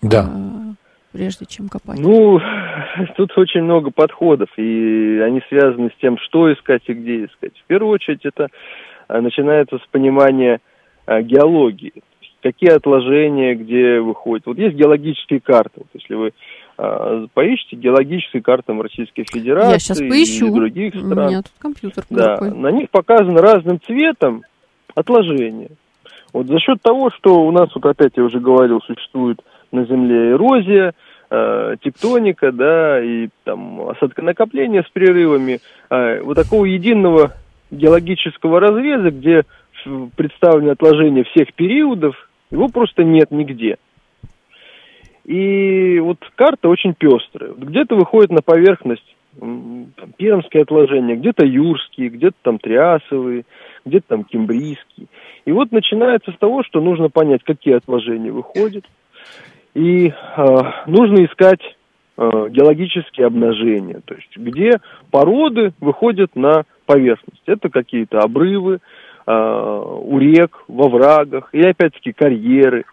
[0.00, 0.30] Да.
[0.32, 0.74] А,
[1.10, 1.98] прежде чем копать?
[1.98, 2.38] Ну,
[3.16, 7.52] тут очень много подходов, и они связаны с тем, что искать и где искать.
[7.58, 8.48] В первую очередь это
[9.08, 10.60] а, начинается с понимания
[11.06, 11.92] а, геологии,
[12.42, 14.46] какие отложения, где выходят.
[14.46, 15.72] Вот есть геологические карты.
[15.76, 16.32] Вот если вы
[16.76, 20.48] а, поищите геологические карты Российской Федерации Я сейчас поищу.
[20.48, 21.18] и других стран.
[21.18, 22.40] У меня тут компьютер да.
[22.40, 24.42] На них показано разным цветом
[24.94, 25.70] отложения.
[26.32, 30.32] Вот за счет того, что у нас, вот опять я уже говорил, существует на Земле
[30.32, 30.94] эрозия,
[31.34, 37.32] э, тектоника, да, и там осадконакопление с прерывами, э, вот такого единого
[37.70, 39.42] геологического разреза, где
[40.16, 42.14] представлены отложения всех периодов,
[42.50, 43.76] его просто нет нигде.
[45.24, 47.52] И вот карта очень пестрая.
[47.56, 53.44] Где-то выходит на поверхность там, пермские отложения, где-то юрские, где-то там триасовые,
[53.84, 55.06] где-то там кембрийские.
[55.44, 58.84] И вот начинается с того, что нужно понять, какие отложения выходят,
[59.74, 60.12] и э,
[60.86, 61.60] нужно искать
[62.16, 67.42] э, геологические обнажения, то есть где породы выходят на поверхность.
[67.46, 68.78] Это какие-то обрывы
[69.26, 72.84] э, у рек, во врагах, и опять-таки карьеры.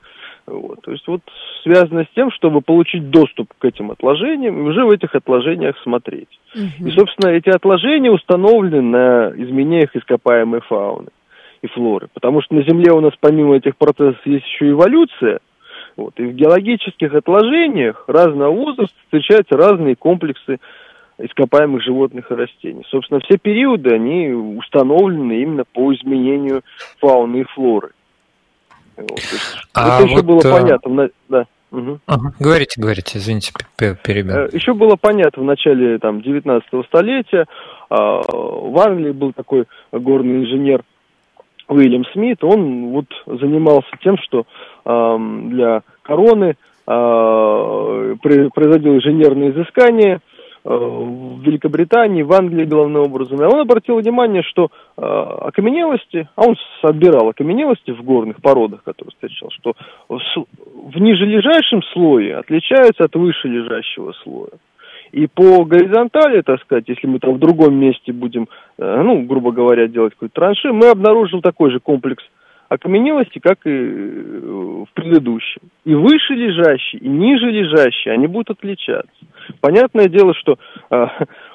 [0.48, 0.82] Вот.
[0.82, 1.22] То есть вот
[1.62, 6.40] связано с тем, чтобы получить доступ к этим отложениям и уже в этих отложениях смотреть.
[6.56, 6.88] Угу.
[6.88, 11.10] И, собственно, эти отложения установлены на изменениях ископаемой фауны
[11.62, 12.08] и флоры.
[12.12, 15.42] Потому что на Земле у нас помимо этих процессов есть еще эволюция–
[16.02, 16.20] вот.
[16.20, 20.60] И в геологических отложениях разного возраста встречаются разные комплексы
[21.18, 22.84] ископаемых животных и растений.
[22.90, 26.64] Собственно, все периоды, они установлены именно по изменению
[27.00, 27.92] фауны и флоры.
[28.98, 29.20] Вот.
[29.74, 30.62] А это вот, еще было а...
[30.62, 31.10] понятно.
[31.30, 31.46] Да.
[31.72, 32.00] Угу.
[32.06, 32.34] Ага.
[32.40, 34.36] Говорите, говорите, извините, перебил.
[34.36, 37.46] Э, еще было понятно в начале там, 19 столетия.
[37.90, 40.84] А, в Англии был такой горный инженер
[41.68, 44.46] Уильям Смит, он вот занимался тем, что
[44.86, 45.18] э,
[45.50, 46.56] для короны
[46.88, 48.16] э,
[48.54, 53.42] производил инженерные изыскания э, в Великобритании, в Англии главным образом.
[53.42, 59.12] И он обратил внимание, что э, окаменелости, а он собирал окаменелости в горных породах, которые
[59.12, 59.74] встречал, что
[60.10, 64.52] в нижележащем слое отличаются от вышележащего слоя.
[65.12, 68.48] И по горизонтали, так сказать, если мы там в другом месте будем,
[68.78, 72.24] э, ну, грубо говоря, делать какой-то транши, мы обнаружим такой же комплекс
[72.70, 75.62] окаменелости, как и э, в предыдущем.
[75.84, 79.12] И выше лежащие, и ниже лежащие, они будут отличаться.
[79.60, 80.58] Понятное дело, что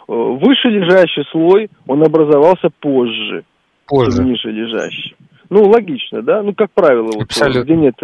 [0.07, 3.45] выше лежащий слой, он образовался позже,
[3.87, 4.19] позже.
[4.19, 5.14] чем ниже лежащий.
[5.49, 6.42] Ну, логично, да?
[6.42, 7.95] Ну, как правило, вот, где нет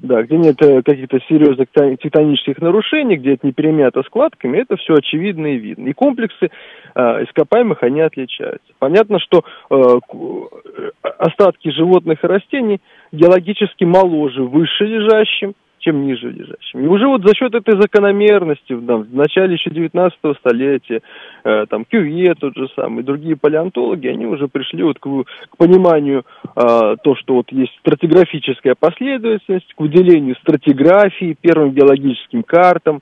[0.00, 4.94] да, где нет э, каких-то серьезных тектонических нарушений, где это не перемято складками, это все
[4.94, 5.88] очевидно и видно.
[5.88, 6.50] И комплексы
[6.94, 8.72] э, ископаемых, они отличаются.
[8.78, 12.80] Понятно, что э, э, остатки животных и растений
[13.12, 15.54] геологически моложе выше лежащим,
[15.88, 16.80] чем ниже лежащим.
[16.80, 21.00] И уже вот за счет этой закономерности там, в начале еще 19 столетия,
[21.44, 26.24] э, там Кювье тот же самый, другие палеонтологи, они уже пришли вот к, к пониманию
[26.44, 33.00] э, то, что вот есть стратиграфическая последовательность, к выделению стратиграфии, первым геологическим картам,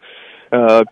[0.53, 0.83] э,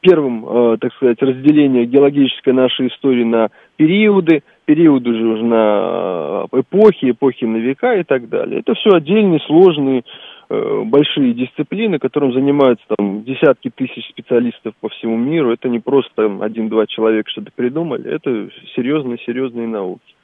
[0.00, 6.60] первым, э, так сказать, разделение геологической нашей истории на периоды, периоды же уже на э,
[6.60, 8.60] эпохи, эпохи на века и так далее.
[8.60, 10.02] Это все отдельные сложные
[10.48, 15.52] большие дисциплины, которым занимаются там десятки тысяч специалистов по всему миру.
[15.52, 20.15] Это не просто один-два человека что-то придумали, это серьезные-серьезные науки.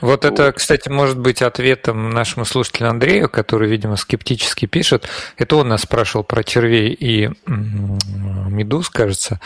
[0.00, 5.08] Вот это, кстати, может быть ответом нашему слушателю Андрею, который, видимо, скептически пишет.
[5.36, 9.40] Это он нас спрашивал про червей и медуз, кажется.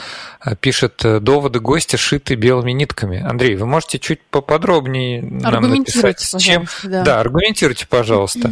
[0.60, 3.22] Пишет, доводы гостя шиты белыми нитками.
[3.22, 6.66] Андрей, вы можете чуть поподробнее нам написать, с чем...
[6.82, 7.02] Да.
[7.02, 8.50] да, аргументируйте, пожалуйста.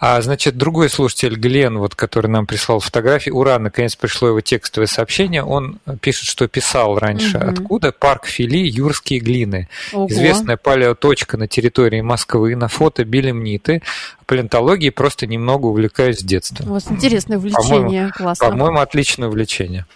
[0.00, 4.86] А, значит, другой слушатель, Глен, вот, который нам прислал фотографии, ура, наконец пришло его текстовое
[4.86, 7.36] сообщение, он пишет, что писал раньше.
[7.36, 7.50] Угу.
[7.50, 7.90] Откуда?
[7.90, 9.68] Парк Фили, Юрские глины.
[9.92, 10.06] Ого.
[10.08, 12.56] Известная палеоточка на территории Москвы.
[12.56, 13.82] На фото билемниты.
[14.26, 16.64] Палеонтологией просто немного увлекаюсь с детства.
[16.68, 18.48] У вас интересное увлечение, по классно.
[18.48, 19.86] По-моему, отличное увлечение.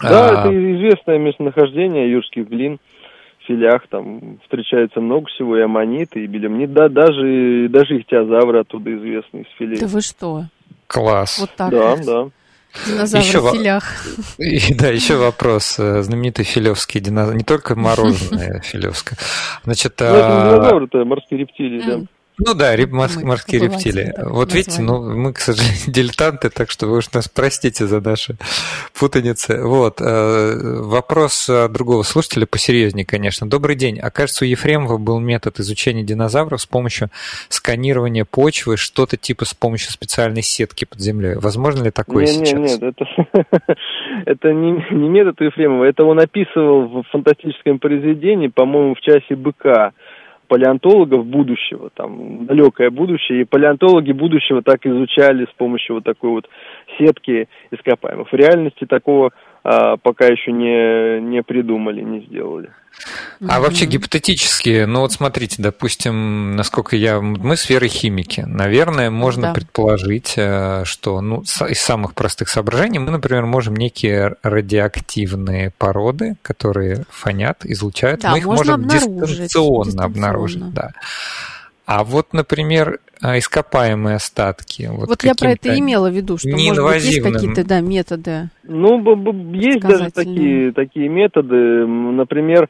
[0.00, 0.48] Да, а...
[0.48, 2.78] это известное местонахождение Юрских глин
[3.46, 9.40] филях там встречается много всего, и аммониты, и белемнит, да, даже, даже ихтиозавры оттуда известны
[9.40, 9.78] из филей.
[9.78, 10.44] Да вы что?
[10.86, 11.38] Класс.
[11.38, 12.06] Вот так Да, вот.
[12.06, 12.28] да.
[12.86, 13.84] Динозавры еще, в филях.
[14.38, 15.76] И, да, еще вопрос.
[15.78, 17.36] Э, знаменитый филевский динозавр.
[17.36, 19.18] Не только мороженое филевское.
[19.64, 20.50] Значит, ну, это а...
[20.50, 22.00] динозавр, это морские рептилии, да.
[22.36, 24.12] Ну да, риб, морс, морские рептилии.
[24.18, 28.36] Вот видите, ну мы, к сожалению, дилетанты, так что вы уж нас простите за наши
[28.98, 29.62] путаницы.
[29.62, 30.00] Вот.
[30.00, 33.48] Э, вопрос другого слушателя посерьезнее, конечно.
[33.48, 34.00] Добрый день.
[34.00, 37.10] Окажется, у Ефремова был метод изучения динозавров с помощью
[37.48, 41.36] сканирования почвы, что-то типа с помощью специальной сетки под землей.
[41.36, 42.52] Возможно ли такое нет, сейчас?
[42.58, 43.46] Нет, нет, это,
[44.26, 45.84] это не, не метод Ефремова.
[45.84, 49.92] Это он описывал в фантастическом произведении, по-моему, в часе быка
[50.54, 56.48] палеонтологов будущего, там, далекое будущее, и палеонтологи будущего так изучали с помощью вот такой вот
[56.96, 58.30] сетки ископаемых.
[58.30, 59.32] В реальности такого
[59.64, 62.70] пока еще не, не придумали, не сделали.
[63.46, 69.52] А вообще гипотетически, ну вот смотрите, допустим, насколько я, мы сферы химики, наверное, можно да.
[69.52, 77.04] предположить, э, что ну, из самых простых соображений мы, например, можем некие радиоактивные породы, которые
[77.10, 80.72] фонят, излучают, да, мы их можем дистанционно, дистанционно обнаружить.
[80.72, 80.92] Да.
[81.86, 84.86] А вот, например, а, ископаемые остатки.
[84.90, 88.50] Вот, вот я про это имела в виду, что, может быть, есть какие-то да, методы.
[88.64, 88.98] Ну,
[89.54, 91.86] есть даже такие, такие методы.
[91.86, 92.68] Например,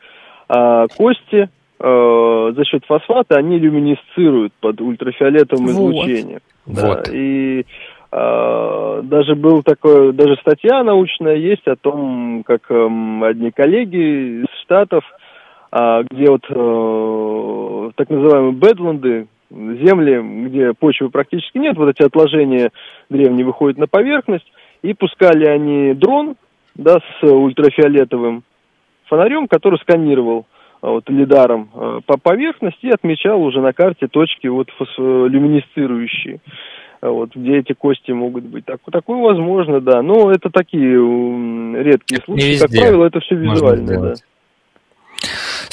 [0.48, 1.48] а, кости
[1.80, 5.72] а, за счет фосфата, они люминесцируют под ультрафиолетовым вот.
[5.72, 6.40] излучением.
[6.66, 7.08] Да, вот.
[7.12, 7.66] И
[8.12, 15.02] даже был такой, даже статья научная есть о том, как эм, одни коллеги из Штатов,
[15.72, 22.70] где вот э, так называемые бэдланды, земли, где почвы практически нет, вот эти отложения
[23.08, 24.50] древние выходят на поверхность,
[24.82, 26.36] и пускали они дрон,
[26.74, 28.42] да, с ультрафиолетовым
[29.06, 30.46] фонарем, который сканировал
[30.82, 36.40] а, вот лидаром а, по поверхности и отмечал уже на карте точки вот люминесцирующие
[37.00, 38.64] а, вот, где эти кости могут быть.
[38.66, 40.02] Так, такое возможно, да.
[40.02, 40.94] Но это такие
[41.82, 42.58] редкие случаи.
[42.58, 44.14] Как правило, это все визуально, да.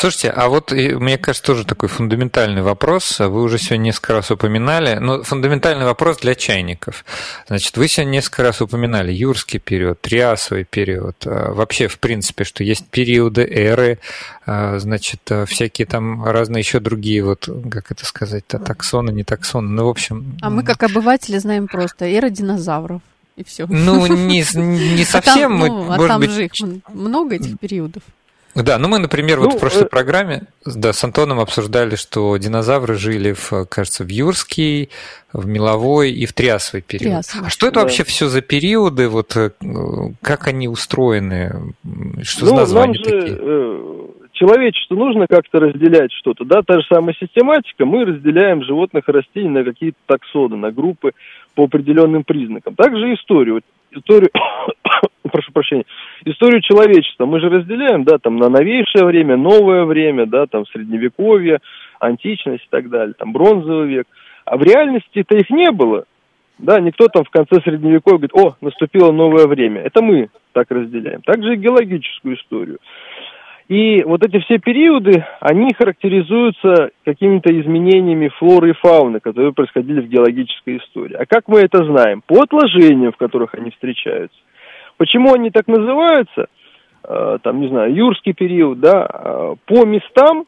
[0.01, 3.19] Слушайте, а вот мне кажется тоже такой фундаментальный вопрос.
[3.19, 7.05] Вы уже сегодня несколько раз упоминали, но фундаментальный вопрос для чайников.
[7.47, 12.63] Значит, вы сегодня несколько раз упоминали юрский период, триасовый период, а, вообще в принципе, что
[12.63, 13.99] есть периоды, эры,
[14.47, 19.69] а, значит, а, всякие там разные еще другие, вот как это сказать-то, таксоны, не таксоны,
[19.69, 20.35] ну в общем.
[20.41, 23.03] А мы как обыватели знаем просто эра динозавров
[23.35, 23.67] и все.
[23.67, 25.57] Ну, не, не совсем.
[25.57, 26.31] А там, ну, а там быть...
[26.31, 26.53] же их
[26.89, 28.01] много этих периодов.
[28.55, 29.89] Да, ну мы, например, ну, вот в прошлой э...
[29.89, 34.89] программе да, с Антоном обсуждали, что динозавры жили, в, кажется, в юрский,
[35.31, 37.13] в меловой и в триасовый период.
[37.13, 37.47] Трясовый.
[37.47, 37.81] А что это да.
[37.81, 39.07] вообще все за периоды?
[39.07, 39.51] Вот э,
[40.21, 41.73] как они устроены?
[42.23, 43.37] Что ну, за названия нам же, такие?
[43.39, 44.01] Э,
[44.41, 49.49] человечеству нужно как-то разделять что-то, да, та же самая систематика, мы разделяем животных и растений
[49.49, 51.11] на какие-то таксоны, на группы
[51.53, 52.75] по определенным признакам.
[52.75, 53.61] Также историю.
[53.91, 54.29] Историю,
[55.31, 55.85] прошу прощения,
[56.25, 61.59] историю человечества мы же разделяем, да, там на новейшее время, новое время, да, там средневековье,
[61.99, 64.07] античность и так далее, там бронзовый век.
[64.45, 66.05] А в реальности-то их не было.
[66.57, 69.81] Да, никто там в конце средневековья говорит, о, наступило новое время.
[69.81, 71.21] Это мы так разделяем.
[71.21, 72.77] Также и геологическую историю.
[73.71, 80.09] И вот эти все периоды, они характеризуются какими-то изменениями флоры и фауны, которые происходили в
[80.09, 81.15] геологической истории.
[81.15, 82.21] А как мы это знаем?
[82.27, 84.37] По отложениям, в которых они встречаются.
[84.97, 86.47] Почему они так называются?
[87.05, 90.47] Э, там, не знаю, юрский период, да, э, по местам,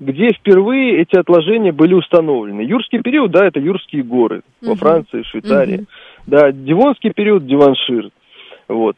[0.00, 2.62] где впервые эти отложения были установлены.
[2.62, 4.70] Юрский период, да, это Юрские горы угу.
[4.70, 5.76] во Франции, Швейцарии.
[5.76, 5.86] Угу.
[6.26, 8.10] Да, Дивонский период, Диваншир.
[8.66, 8.96] Вот.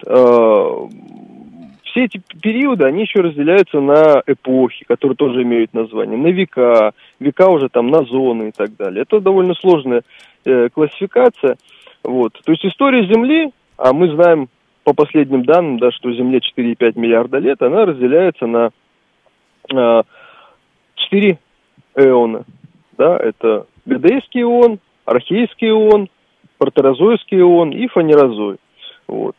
[1.97, 7.49] Все эти периоды, они еще разделяются на эпохи, которые тоже имеют название, на века, века
[7.49, 9.01] уже там на зоны и так далее.
[9.01, 10.03] Это довольно сложная
[10.44, 11.57] э, классификация.
[12.05, 12.34] Вот.
[12.44, 14.51] То есть история Земли, а мы знаем
[14.84, 18.72] по последним данным, да, что Земле 4,5 миллиарда лет, она разделяется на
[19.72, 20.03] э,
[20.97, 21.38] 4
[21.94, 22.44] эона.
[22.99, 26.11] Да, это Гадейский ион, Архейский ион,
[26.59, 28.59] Протерозойский ион и Фанерозой.
[29.09, 29.34] Вот.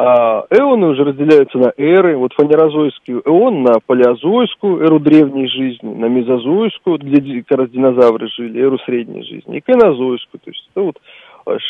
[0.00, 2.16] А эоны уже разделяются на эры.
[2.16, 8.62] Вот фанерозойский эон на палеозойскую, эру древней жизни, на мезозойскую, где как раз динозавры жили,
[8.62, 10.40] эру средней жизни, и кайнозойскую.
[10.44, 10.98] То есть это вот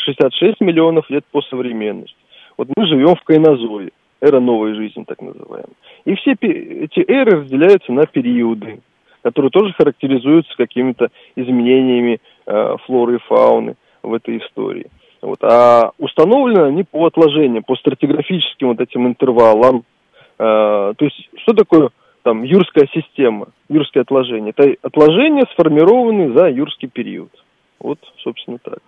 [0.04, 2.14] 66 а, миллионов лет по современности.
[2.58, 5.72] Вот мы живем в кайнозое, эра новой жизни, так называемая.
[6.04, 8.80] И все эти эры разделяются на периоды,
[9.22, 14.88] которые тоже характеризуются какими-то изменениями э, флоры и фауны в этой истории.
[15.20, 15.38] Вот.
[15.42, 19.84] А установлены они по отложениям, по стратиграфическим вот этим интервалам.
[20.38, 21.90] Э, то есть, что такое
[22.22, 24.52] там юрская система, юрское отложение?
[24.56, 27.30] Это отложения, сформированные за юрский период.
[27.80, 28.78] Вот, собственно, так.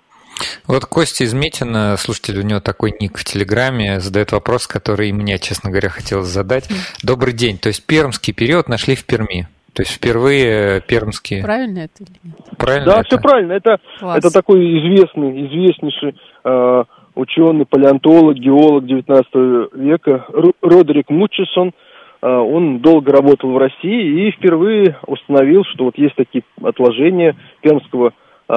[0.67, 5.13] Вот Костя из Метина, слушатель, у него такой ник в Телеграме, задает вопрос, который и
[5.13, 6.69] мне, честно говоря, хотелось задать.
[7.03, 7.59] Добрый день.
[7.59, 9.49] То есть пермский период нашли в Перми?
[9.73, 11.43] То есть впервые пермские.
[11.43, 12.37] Правильно это или нет?
[12.59, 13.05] Правильно да, это?
[13.05, 13.53] все правильно.
[13.53, 20.27] Это, это такой известный, известнейший э, ученый, палеонтолог, геолог 19 века
[20.61, 21.73] Родерик Мутчесон.
[22.21, 28.13] Э, он долго работал в России и впервые установил, что вот есть такие отложения пермского
[28.49, 28.53] э,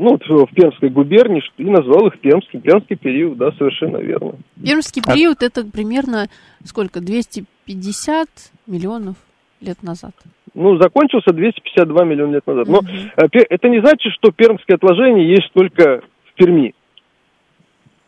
[0.00, 4.34] ну, в Пермской губернии, и назвал их Пермский, Пермский период, да, совершенно верно.
[4.62, 6.28] Пермский а период это примерно
[6.64, 8.28] сколько, 250
[8.66, 9.16] миллионов
[9.60, 10.12] лет назад?
[10.54, 12.68] Ну, закончился 252 миллиона лет назад.
[12.68, 12.88] Но угу.
[13.16, 16.74] это не значит, что пермское отложение есть только в Перми.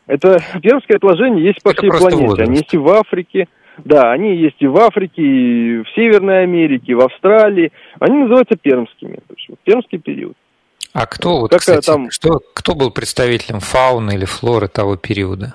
[0.07, 2.27] Это пермское отложение есть по это всей планете.
[2.27, 2.49] Возраст.
[2.49, 3.49] Они есть и в Африке.
[3.79, 7.73] Да, они есть и в Африке, и в Северной Америке, и в Австралии.
[7.99, 9.17] Они называются пермскими.
[9.27, 10.37] То есть, пермский период.
[10.93, 12.11] А кто, вот, кстати, там...
[12.11, 15.55] что, кто был представителем фауны или флоры того периода?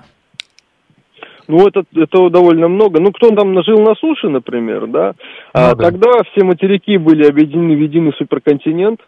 [1.48, 3.00] Ну, это, это довольно много.
[3.00, 5.14] Ну, кто там жил на суше, например, да,
[5.54, 5.84] а ну, а, да.
[5.84, 9.00] тогда все материки были объединены в единый суперконтинент,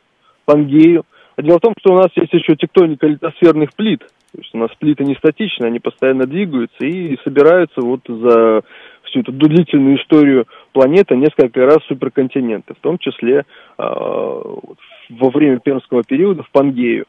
[0.45, 1.03] Пангею.
[1.35, 3.99] А дело в том, что у нас есть еще тектоника литосферных плит.
[4.33, 8.61] То есть у нас плиты не статичны, они постоянно двигаются и собираются вот за
[9.03, 13.43] всю эту длительную историю планеты несколько раз суперконтиненты, в том числе э,
[13.77, 17.05] во время пермского периода в Пангею.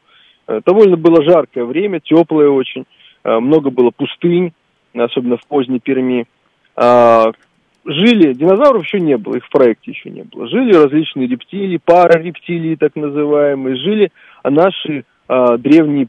[0.47, 2.85] Э, довольно было жаркое время, теплое очень,
[3.23, 4.53] э, много было пустынь,
[5.05, 6.27] особенно в поздней Перми,
[6.75, 7.31] а,
[7.85, 10.47] жили, динозавров еще не было, их в проекте еще не было.
[10.47, 14.11] Жили различные рептилии, пара рептилий так называемые, жили
[14.43, 14.49] а,
[15.27, 16.07] а, древние,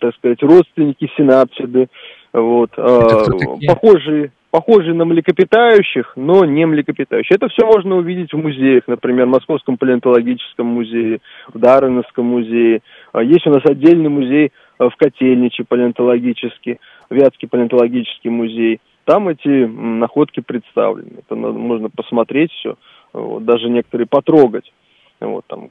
[0.00, 1.88] так сказать, родственники синапсиды,
[2.32, 3.24] вот, а,
[3.66, 7.36] похожие, похожие на млекопитающих, но не млекопитающие.
[7.36, 11.20] Это все можно увидеть в музеях, например, в Московском палеонтологическом музее,
[11.52, 12.82] в Дарвиновском музее.
[13.22, 16.78] Есть у нас отдельный музей в Котельниче палеонтологический.
[17.10, 18.80] Вятский палеонтологический музей.
[19.04, 21.18] Там эти находки представлены.
[21.18, 22.76] Это можно посмотреть все,
[23.12, 24.72] вот, даже некоторые потрогать.
[25.20, 25.70] Вот, там.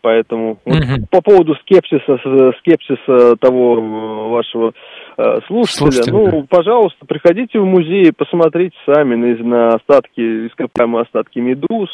[0.00, 2.18] Поэтому вот, по поводу скепсиса,
[2.60, 4.72] скепсиса того э, вашего
[5.16, 6.46] э, слушателя, Слушайте, ну, да.
[6.48, 11.90] пожалуйста, приходите в музей, посмотрите сами на, на остатки, ископаемые остатки медуз,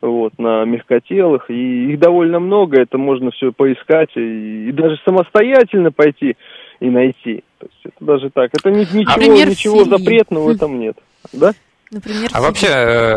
[0.00, 5.92] вот, на мягкотелых, и их довольно много, это можно все поискать, и, и даже самостоятельно
[5.92, 6.36] пойти
[6.80, 7.44] и найти.
[7.58, 8.50] То есть это даже так.
[8.54, 10.96] Это ничего, ничего запретного в этом нет.
[11.32, 11.52] Да?
[11.90, 13.16] Например, а вообще, э,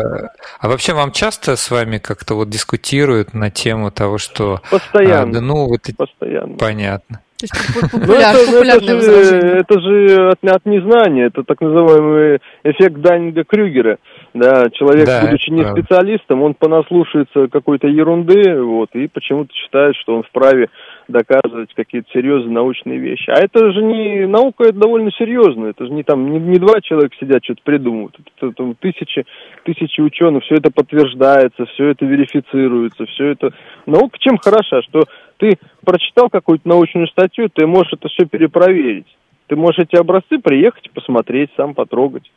[0.58, 4.60] а вообще вам часто с вами как-то вот дискутируют на тему того, что...
[4.68, 5.30] Постоянно.
[5.30, 6.56] А, да ну, вот Постоянно.
[6.56, 7.20] Понятно.
[7.36, 12.38] То есть популяр, ну, это, это, же, это же от, от незнания, это так называемый
[12.62, 13.98] эффект Данинга Крюгера.
[14.34, 20.16] Да, человек, да, будучи не специалистом, он понаслушается какой-то ерунды, вот, и почему-то считает, что
[20.16, 20.68] он вправе
[21.08, 23.30] доказывать какие-то серьезные научные вещи.
[23.30, 25.66] А это же не наука, это довольно серьезно.
[25.66, 28.16] Это же не там не, не два человека сидят что-то придумывают.
[28.18, 29.26] Это, это, это тысячи
[29.64, 33.50] тысячи ученых, все это подтверждается, все это верифицируется, все это
[33.86, 35.04] наука чем хороша, что
[35.38, 39.06] ты прочитал какую-то научную статью, ты можешь это все перепроверить.
[39.46, 42.30] Ты можешь эти образцы приехать, посмотреть, сам потрогать.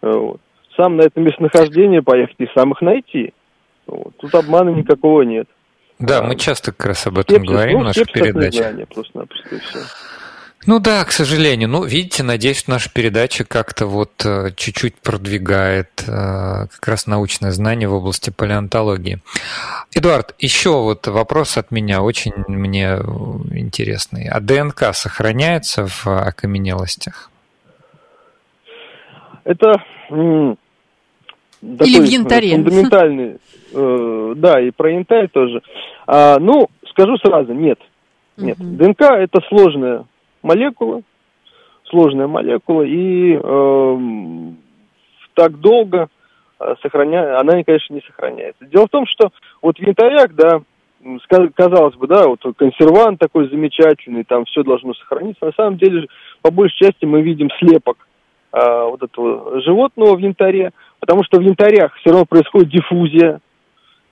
[0.00, 0.40] Вот.
[0.76, 3.32] Сам на это местонахождение поехать и сам их найти.
[3.86, 4.12] Вот.
[4.18, 5.48] Тут обмана никакого нет.
[6.02, 8.88] Да, мы часто как раз об этом скепсис, говорим ну, в наших передачах.
[8.88, 9.78] Просто-напросто все.
[10.64, 11.68] Ну да, к сожалению.
[11.68, 17.88] Ну, видите, надеюсь, наша передача как-то вот э, чуть-чуть продвигает э, как раз научное знание
[17.88, 19.20] в области палеонтологии.
[19.92, 22.92] Эдуард, еще вот вопрос от меня, очень мне
[23.58, 24.28] интересный.
[24.28, 27.28] А ДНК сохраняется в окаменелостях?
[29.44, 32.54] Это или в янтаре.
[32.54, 33.38] фундаментальный,
[33.74, 35.62] э, да, и про янтарь тоже.
[36.06, 37.78] А, ну, скажу сразу, нет.
[38.36, 38.58] Нет.
[38.58, 38.76] Угу.
[38.76, 40.04] ДНК это сложная
[40.42, 41.02] молекула,
[41.84, 43.98] сложная молекула, и э,
[45.34, 46.08] так долго
[46.60, 47.38] э, сохраня...
[47.38, 48.64] она, конечно, не сохраняется.
[48.66, 50.62] Дело в том, что вот в янтарях, да,
[51.54, 55.44] казалось бы, да, вот консервант такой замечательный, там все должно сохраниться.
[55.44, 56.08] На самом деле,
[56.42, 57.96] по большей части мы видим слепок
[58.52, 63.40] э, вот этого животного в янтаре, потому что в янтарях все равно происходит диффузия,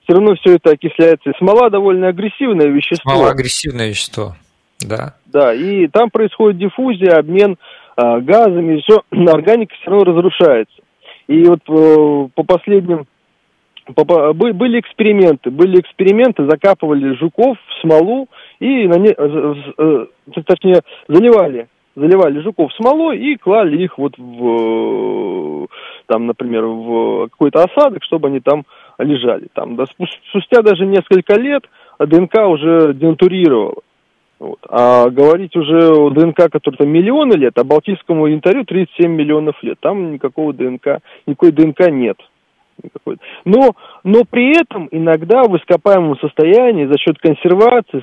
[0.03, 1.29] все равно все это окисляется.
[1.29, 3.11] И смола довольно агрессивное вещество.
[3.11, 4.35] Смола агрессивное вещество.
[4.79, 5.15] Да.
[5.25, 7.57] Да, и там происходит диффузия, обмен
[7.97, 10.81] э, газами, все, органика все равно разрушается.
[11.27, 13.05] И вот э, по последним
[13.95, 18.27] по, по, были эксперименты, были эксперименты, закапывали жуков в смолу
[18.59, 20.05] и на не, э, э,
[20.45, 25.67] точнее заливали заливали жуков смолой и клали их вот в,
[26.07, 28.65] там, например, в какой-то осадок, чтобы они там
[29.03, 29.47] лежали.
[29.53, 29.85] Там, да,
[30.29, 31.63] спустя даже несколько лет
[31.99, 33.81] ДНК уже денатурировала.
[34.39, 34.59] Вот.
[34.67, 39.77] А говорить уже о ДНК, который там миллионы лет, а Балтийскому янтарю 37 миллионов лет.
[39.79, 42.17] Там никакого ДНК, никакой ДНК нет.
[42.81, 43.17] Никакой.
[43.45, 48.01] Но, но при этом иногда в ископаемом состоянии за счет консервации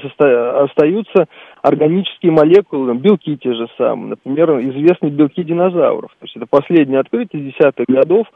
[0.62, 1.26] остаются
[1.62, 4.10] органические молекулы, белки те же самые.
[4.10, 6.12] Например, известные белки динозавров.
[6.20, 8.28] То есть это последнее открытие десятых годов.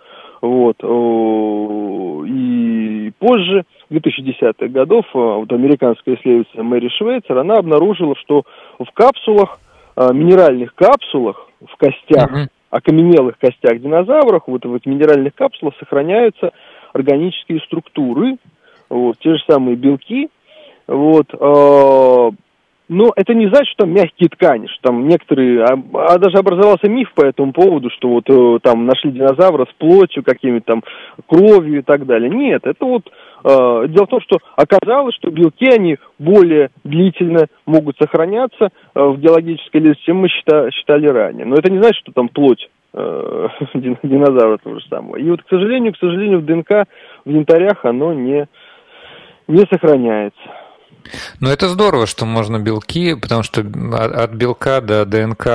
[0.42, 0.76] Вот.
[2.28, 8.42] И позже 2010-х годов э, вот американская исследовательница Мэри Швейцер, она обнаружила, что
[8.78, 9.60] в капсулах,
[9.96, 12.48] э, минеральных капсулах, в костях, mm-hmm.
[12.70, 16.50] окаменелых костях динозавров, вот в этих минеральных капсулах сохраняются
[16.92, 18.36] органические структуры,
[18.90, 20.28] вот, те же самые белки,
[20.88, 21.28] вот,
[22.88, 26.88] но это не значит, что там мягкие ткани, что там некоторые, а, а даже образовался
[26.88, 30.82] миф по этому поводу, что вот э, там нашли динозавра с плотью, какими-то там
[31.26, 32.28] кровью и так далее.
[32.28, 33.04] Нет, это вот
[33.44, 39.18] э, дело в том, что оказалось, что белки они более длительно могут сохраняться э, в
[39.18, 41.46] геологической лесе, чем мы считали, считали ранее.
[41.46, 45.16] Но это не значит, что там плоть э, динозавра того же самого.
[45.16, 46.88] И вот, к сожалению, к сожалению, в ДНК
[47.24, 48.46] в янтарях оно не
[49.48, 50.40] не сохраняется.
[51.40, 55.46] Ну, это здорово, что можно белки, потому что от белка до ДНК,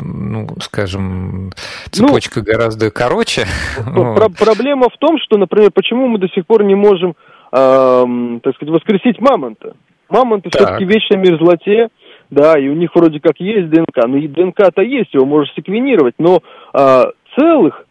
[0.00, 1.52] ну, скажем,
[1.90, 3.46] цепочка ну, гораздо короче.
[3.84, 7.14] Про- проблема в том, что, например, почему мы до сих пор не можем,
[7.52, 8.04] э,
[8.42, 9.74] так сказать, воскресить мамонта.
[10.08, 11.88] Мамонты все-таки в вечной мерзлоте,
[12.30, 14.06] да, и у них вроде как есть ДНК.
[14.06, 16.42] Ну, и ДНК-то есть, его можно секвенировать, но
[16.74, 17.04] э,
[17.38, 17.84] целых,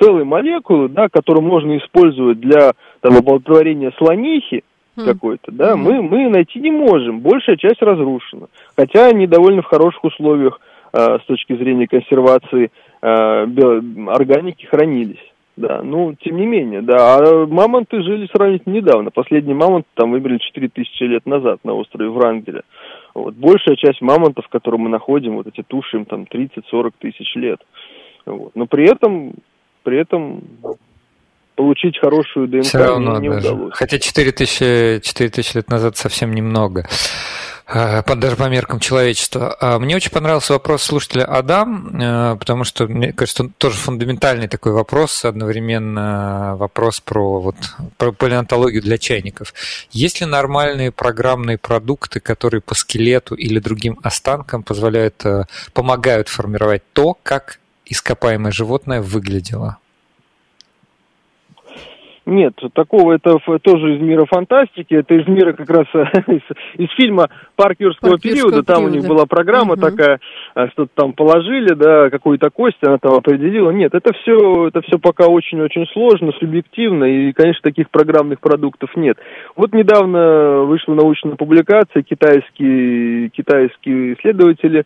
[0.00, 4.64] целые молекулы, да, которые можно использовать для там, оплодотворения слонихи,
[4.96, 5.04] mm.
[5.04, 8.48] какой-то, да, мы, мы найти не можем, большая часть разрушена.
[8.76, 10.60] Хотя они довольно в хороших условиях
[10.92, 12.70] э, с точки зрения консервации
[13.02, 15.30] э, органики хранились.
[15.56, 17.18] Да, ну, тем не менее, да.
[17.18, 19.10] А мамонты жили сравнительно недавно.
[19.10, 22.62] Последний мамонт там выбрали 4000 лет назад на острове Врангеля.
[23.14, 23.34] Вот.
[23.34, 27.60] Большая часть мамонтов, которые мы находим, вот эти туши, им там 30-40 тысяч лет.
[28.24, 28.52] Вот.
[28.54, 29.34] Но при этом,
[29.82, 30.44] при этом
[31.60, 33.74] получить хорошую ДНК Все равно, не, не удалось.
[33.74, 36.86] Хотя 4000, 4000 лет назад совсем немного
[37.66, 39.54] а, даже по меркам человечества.
[39.60, 44.48] А, мне очень понравился вопрос слушателя Адам, а, потому что, мне кажется, он тоже фундаментальный
[44.48, 47.56] такой вопрос, одновременно вопрос про, вот,
[47.98, 49.52] про палеонтологию для чайников.
[49.90, 55.22] Есть ли нормальные программные продукты, которые по скелету или другим останкам позволяют,
[55.74, 59.76] помогают формировать то, как ископаемое животное выглядело?
[62.30, 65.86] Нет, такого это тоже из мира фантастики, это из мира как раз
[66.28, 66.42] из,
[66.78, 68.84] из фильма «Парк юрского Парк периода», там периода.
[68.84, 69.80] у них была программа угу.
[69.80, 70.20] такая,
[70.54, 73.72] а, что-то там положили, да, какую-то кость она там определила.
[73.72, 79.18] Нет, это все, это все пока очень-очень сложно, субъективно, и, конечно, таких программных продуктов нет.
[79.56, 84.84] Вот недавно вышла научная публикация, китайские, китайские исследователи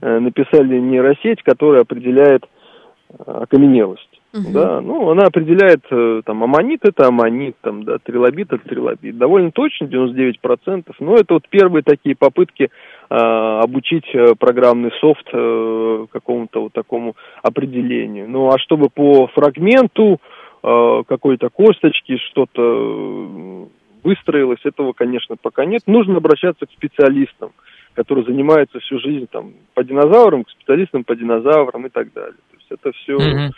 [0.00, 4.13] э, написали нейросеть, которая определяет э, окаменелость.
[4.34, 4.52] Угу.
[4.52, 9.16] Да, ну, она определяет, э, там, аммонит это аммонит, там, да, трилобит это трилобит.
[9.16, 10.92] Довольно точно, 99%.
[10.98, 14.10] Но это вот первые такие попытки э, обучить
[14.40, 17.14] программный софт э, какому-то вот такому
[17.44, 18.28] определению.
[18.28, 20.20] Ну, а чтобы по фрагменту
[20.64, 23.64] э, какой-то косточки что-то э,
[24.02, 25.82] выстроилось, этого, конечно, пока нет.
[25.86, 27.52] Нужно обращаться к специалистам,
[27.92, 32.34] которые занимаются всю жизнь там, по динозаврам, к специалистам по динозаврам и так далее.
[32.50, 33.14] То есть это все...
[33.14, 33.54] Угу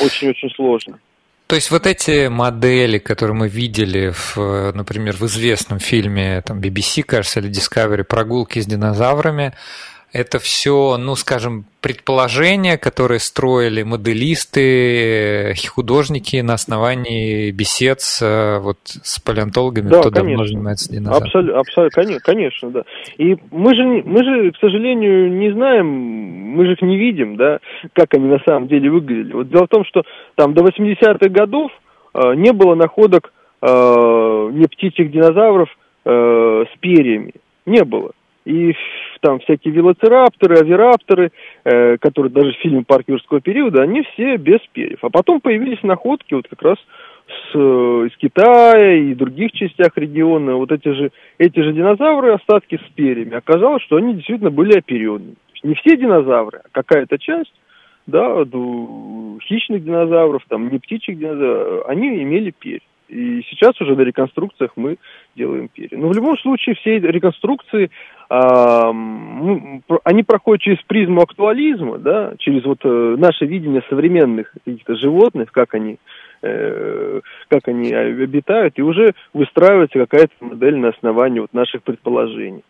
[0.00, 0.98] очень-очень сложно.
[1.46, 7.04] То есть вот эти модели, которые мы видели, в, например, в известном фильме там, BBC,
[7.04, 9.54] кажется, или Discovery «Прогулки с динозаврами»,
[10.16, 18.78] это все, ну, скажем, предположения, которые строили моделисты, художники на основании бесед с, э, вот,
[18.84, 20.28] с палеонтологами, да, кто конечно.
[20.28, 21.28] давно занимается динозаврами.
[21.28, 22.82] Абсолютно, абсолютно, конечно, да.
[23.18, 27.58] И мы же, мы же, к сожалению, не знаем, мы же их не видим, да,
[27.92, 29.34] как они на самом деле выглядели.
[29.34, 30.02] Вот дело в том, что
[30.34, 31.70] там до 80-х годов
[32.14, 35.68] э, не было находок э, не птичьих динозавров
[36.06, 37.34] э, с перьями.
[37.66, 38.12] Не было.
[38.46, 38.74] И
[39.20, 41.32] там всякие велоцирапторы, авирапторы,
[41.64, 44.98] э, которые даже в фильме «Парк юрского периода», они все без перьев.
[45.02, 46.78] А потом появились находки вот как раз
[47.26, 50.56] с, из Китая и других частях региона.
[50.56, 53.34] Вот эти же, эти же динозавры, остатки с перьями.
[53.34, 55.36] Оказалось, что они действительно были оперенными.
[55.62, 57.52] Не все динозавры, а какая-то часть,
[58.06, 58.44] да,
[59.42, 62.80] хищных динозавров, там, не птичьих динозавров, они имели перья.
[63.08, 64.98] И сейчас уже на реконструкциях мы
[65.36, 65.96] делаем перья.
[65.96, 67.90] Но в любом случае все реконструкции,
[68.28, 68.90] а,
[70.04, 75.74] они проходят через призму актуализма, да, через вот э, наше видение современных каких-то животных, как
[75.74, 75.98] они,
[76.42, 82.64] э, как они обитают, и уже выстраивается какая-то модель на основании вот наших предположений.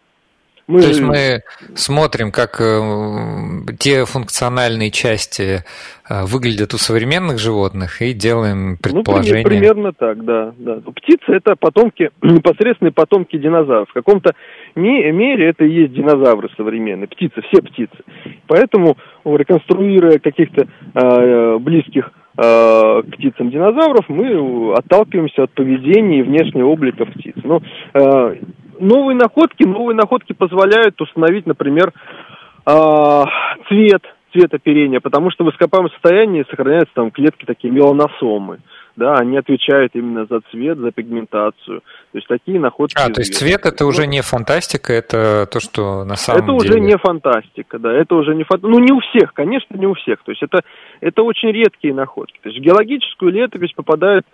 [0.66, 0.80] Мы...
[0.80, 1.42] То есть мы
[1.74, 5.62] смотрим, как э, те функциональные части
[6.08, 9.44] э, выглядят у современных животных и делаем ну, предположение.
[9.44, 10.80] Ну, примерно так, да, да.
[10.92, 13.88] Птицы это потомки, непосредственные потомки динозавров.
[13.90, 14.34] В каком-то
[14.74, 17.98] мере это и есть динозавры современные, птицы, все птицы.
[18.48, 27.06] Поэтому, реконструируя каких-то э, близких к птицам динозавров, мы отталкиваемся от поведения и внешнего облика
[27.06, 27.34] птиц.
[27.42, 27.62] Но
[27.94, 28.36] э,
[28.78, 31.92] новые находки, новые находки позволяют установить, например,
[32.66, 33.24] э,
[33.68, 34.02] цвет,
[34.32, 38.58] цвет оперения, потому что в ископаемом состоянии сохраняются там клетки такие меланосомы.
[38.96, 41.80] Да, они отвечают именно за цвет, за пигментацию.
[41.80, 42.96] То есть такие находки.
[42.96, 46.56] А, то есть цвет это уже не фантастика, это то, что на самом это деле.
[46.56, 48.70] Это уже не фантастика, да, это уже не фантастика.
[48.70, 50.22] Ну, не у всех, конечно, не у всех.
[50.24, 50.60] То есть это,
[51.02, 52.38] это очень редкие находки.
[52.42, 54.24] То есть в геологическую летопись попадают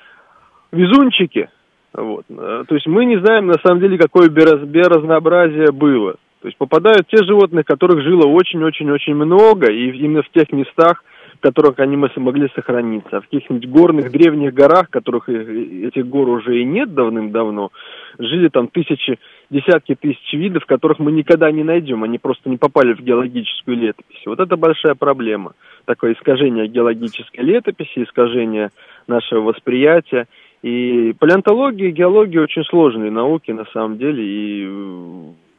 [0.70, 1.48] везунчики,
[1.94, 2.24] вот.
[2.30, 6.16] Э, то есть мы не знаем на самом деле, какое биоразнообразие было.
[6.40, 11.04] То есть попадают те животные, которых жило очень-очень-очень много, и именно в тех местах,
[11.36, 13.16] в которых они могли сохраниться.
[13.16, 17.70] А в каких-нибудь горных древних горах, которых этих гор уже и нет давным-давно,
[18.18, 19.20] жили там тысячи,
[19.50, 22.02] десятки тысяч видов, которых мы никогда не найдем.
[22.02, 24.22] Они просто не попали в геологическую летопись.
[24.26, 25.52] Вот это большая проблема.
[25.84, 28.70] Такое искажение геологической летописи, искажение
[29.06, 30.26] нашего восприятия.
[30.62, 34.22] И палеонтология и геология очень сложные науки на самом деле.
[34.24, 34.66] И,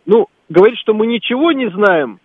[0.06, 2.20] ну, говорить, что мы ничего не знаем,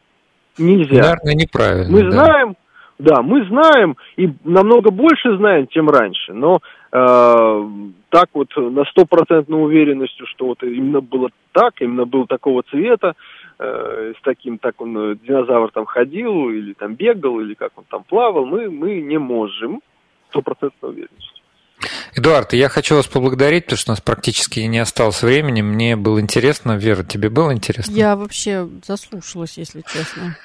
[0.58, 1.02] нельзя.
[1.02, 1.90] Наверное, неправильно.
[1.90, 2.10] Мы да.
[2.12, 2.56] знаем,
[2.98, 6.60] да, мы знаем и намного больше знаем, чем раньше, но
[6.92, 7.68] э,
[8.10, 13.14] так вот на стопроцентной уверенностью, что вот именно было так, именно был такого цвета,
[13.58, 17.84] э, с таким, так он, э, динозавр там ходил, или там бегал, или как он
[17.88, 19.80] там плавал, мы, мы не можем
[20.30, 21.37] стопроцентной уверенностью.
[22.14, 25.62] Эдуард, я хочу вас поблагодарить, потому что у нас практически не осталось времени.
[25.62, 26.72] Мне было интересно.
[26.72, 27.92] Вера, тебе было интересно?
[27.92, 30.36] Я вообще заслушалась, если честно.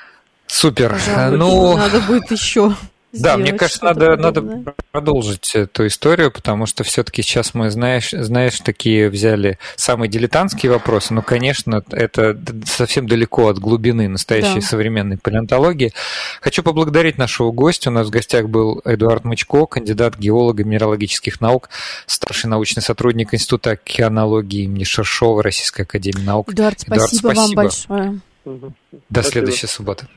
[0.47, 0.91] Супер.
[0.91, 2.75] Пожалуй, ну, надо будет еще.
[3.13, 8.59] Да, мне кажется, надо, надо продолжить эту историю, потому что все-таки сейчас мы, знаешь, знаешь,
[8.59, 14.65] такие взяли самые дилетантские вопросы, но, конечно, это совсем далеко от глубины настоящей да.
[14.65, 15.93] современной палеонтологии.
[16.41, 17.91] Хочу поблагодарить нашего гостя.
[17.91, 21.69] У нас в гостях был Эдуард Мычко, кандидат геолога минералогических наук,
[22.07, 26.51] старший научный сотрудник Института океанологии имени Шершова Российской Академии Наук.
[26.51, 27.39] Эдуард, спасибо, Эдуард, спасибо.
[27.39, 28.21] вам большое.
[28.45, 29.31] До Спасибо.
[29.31, 30.07] следующей субботы.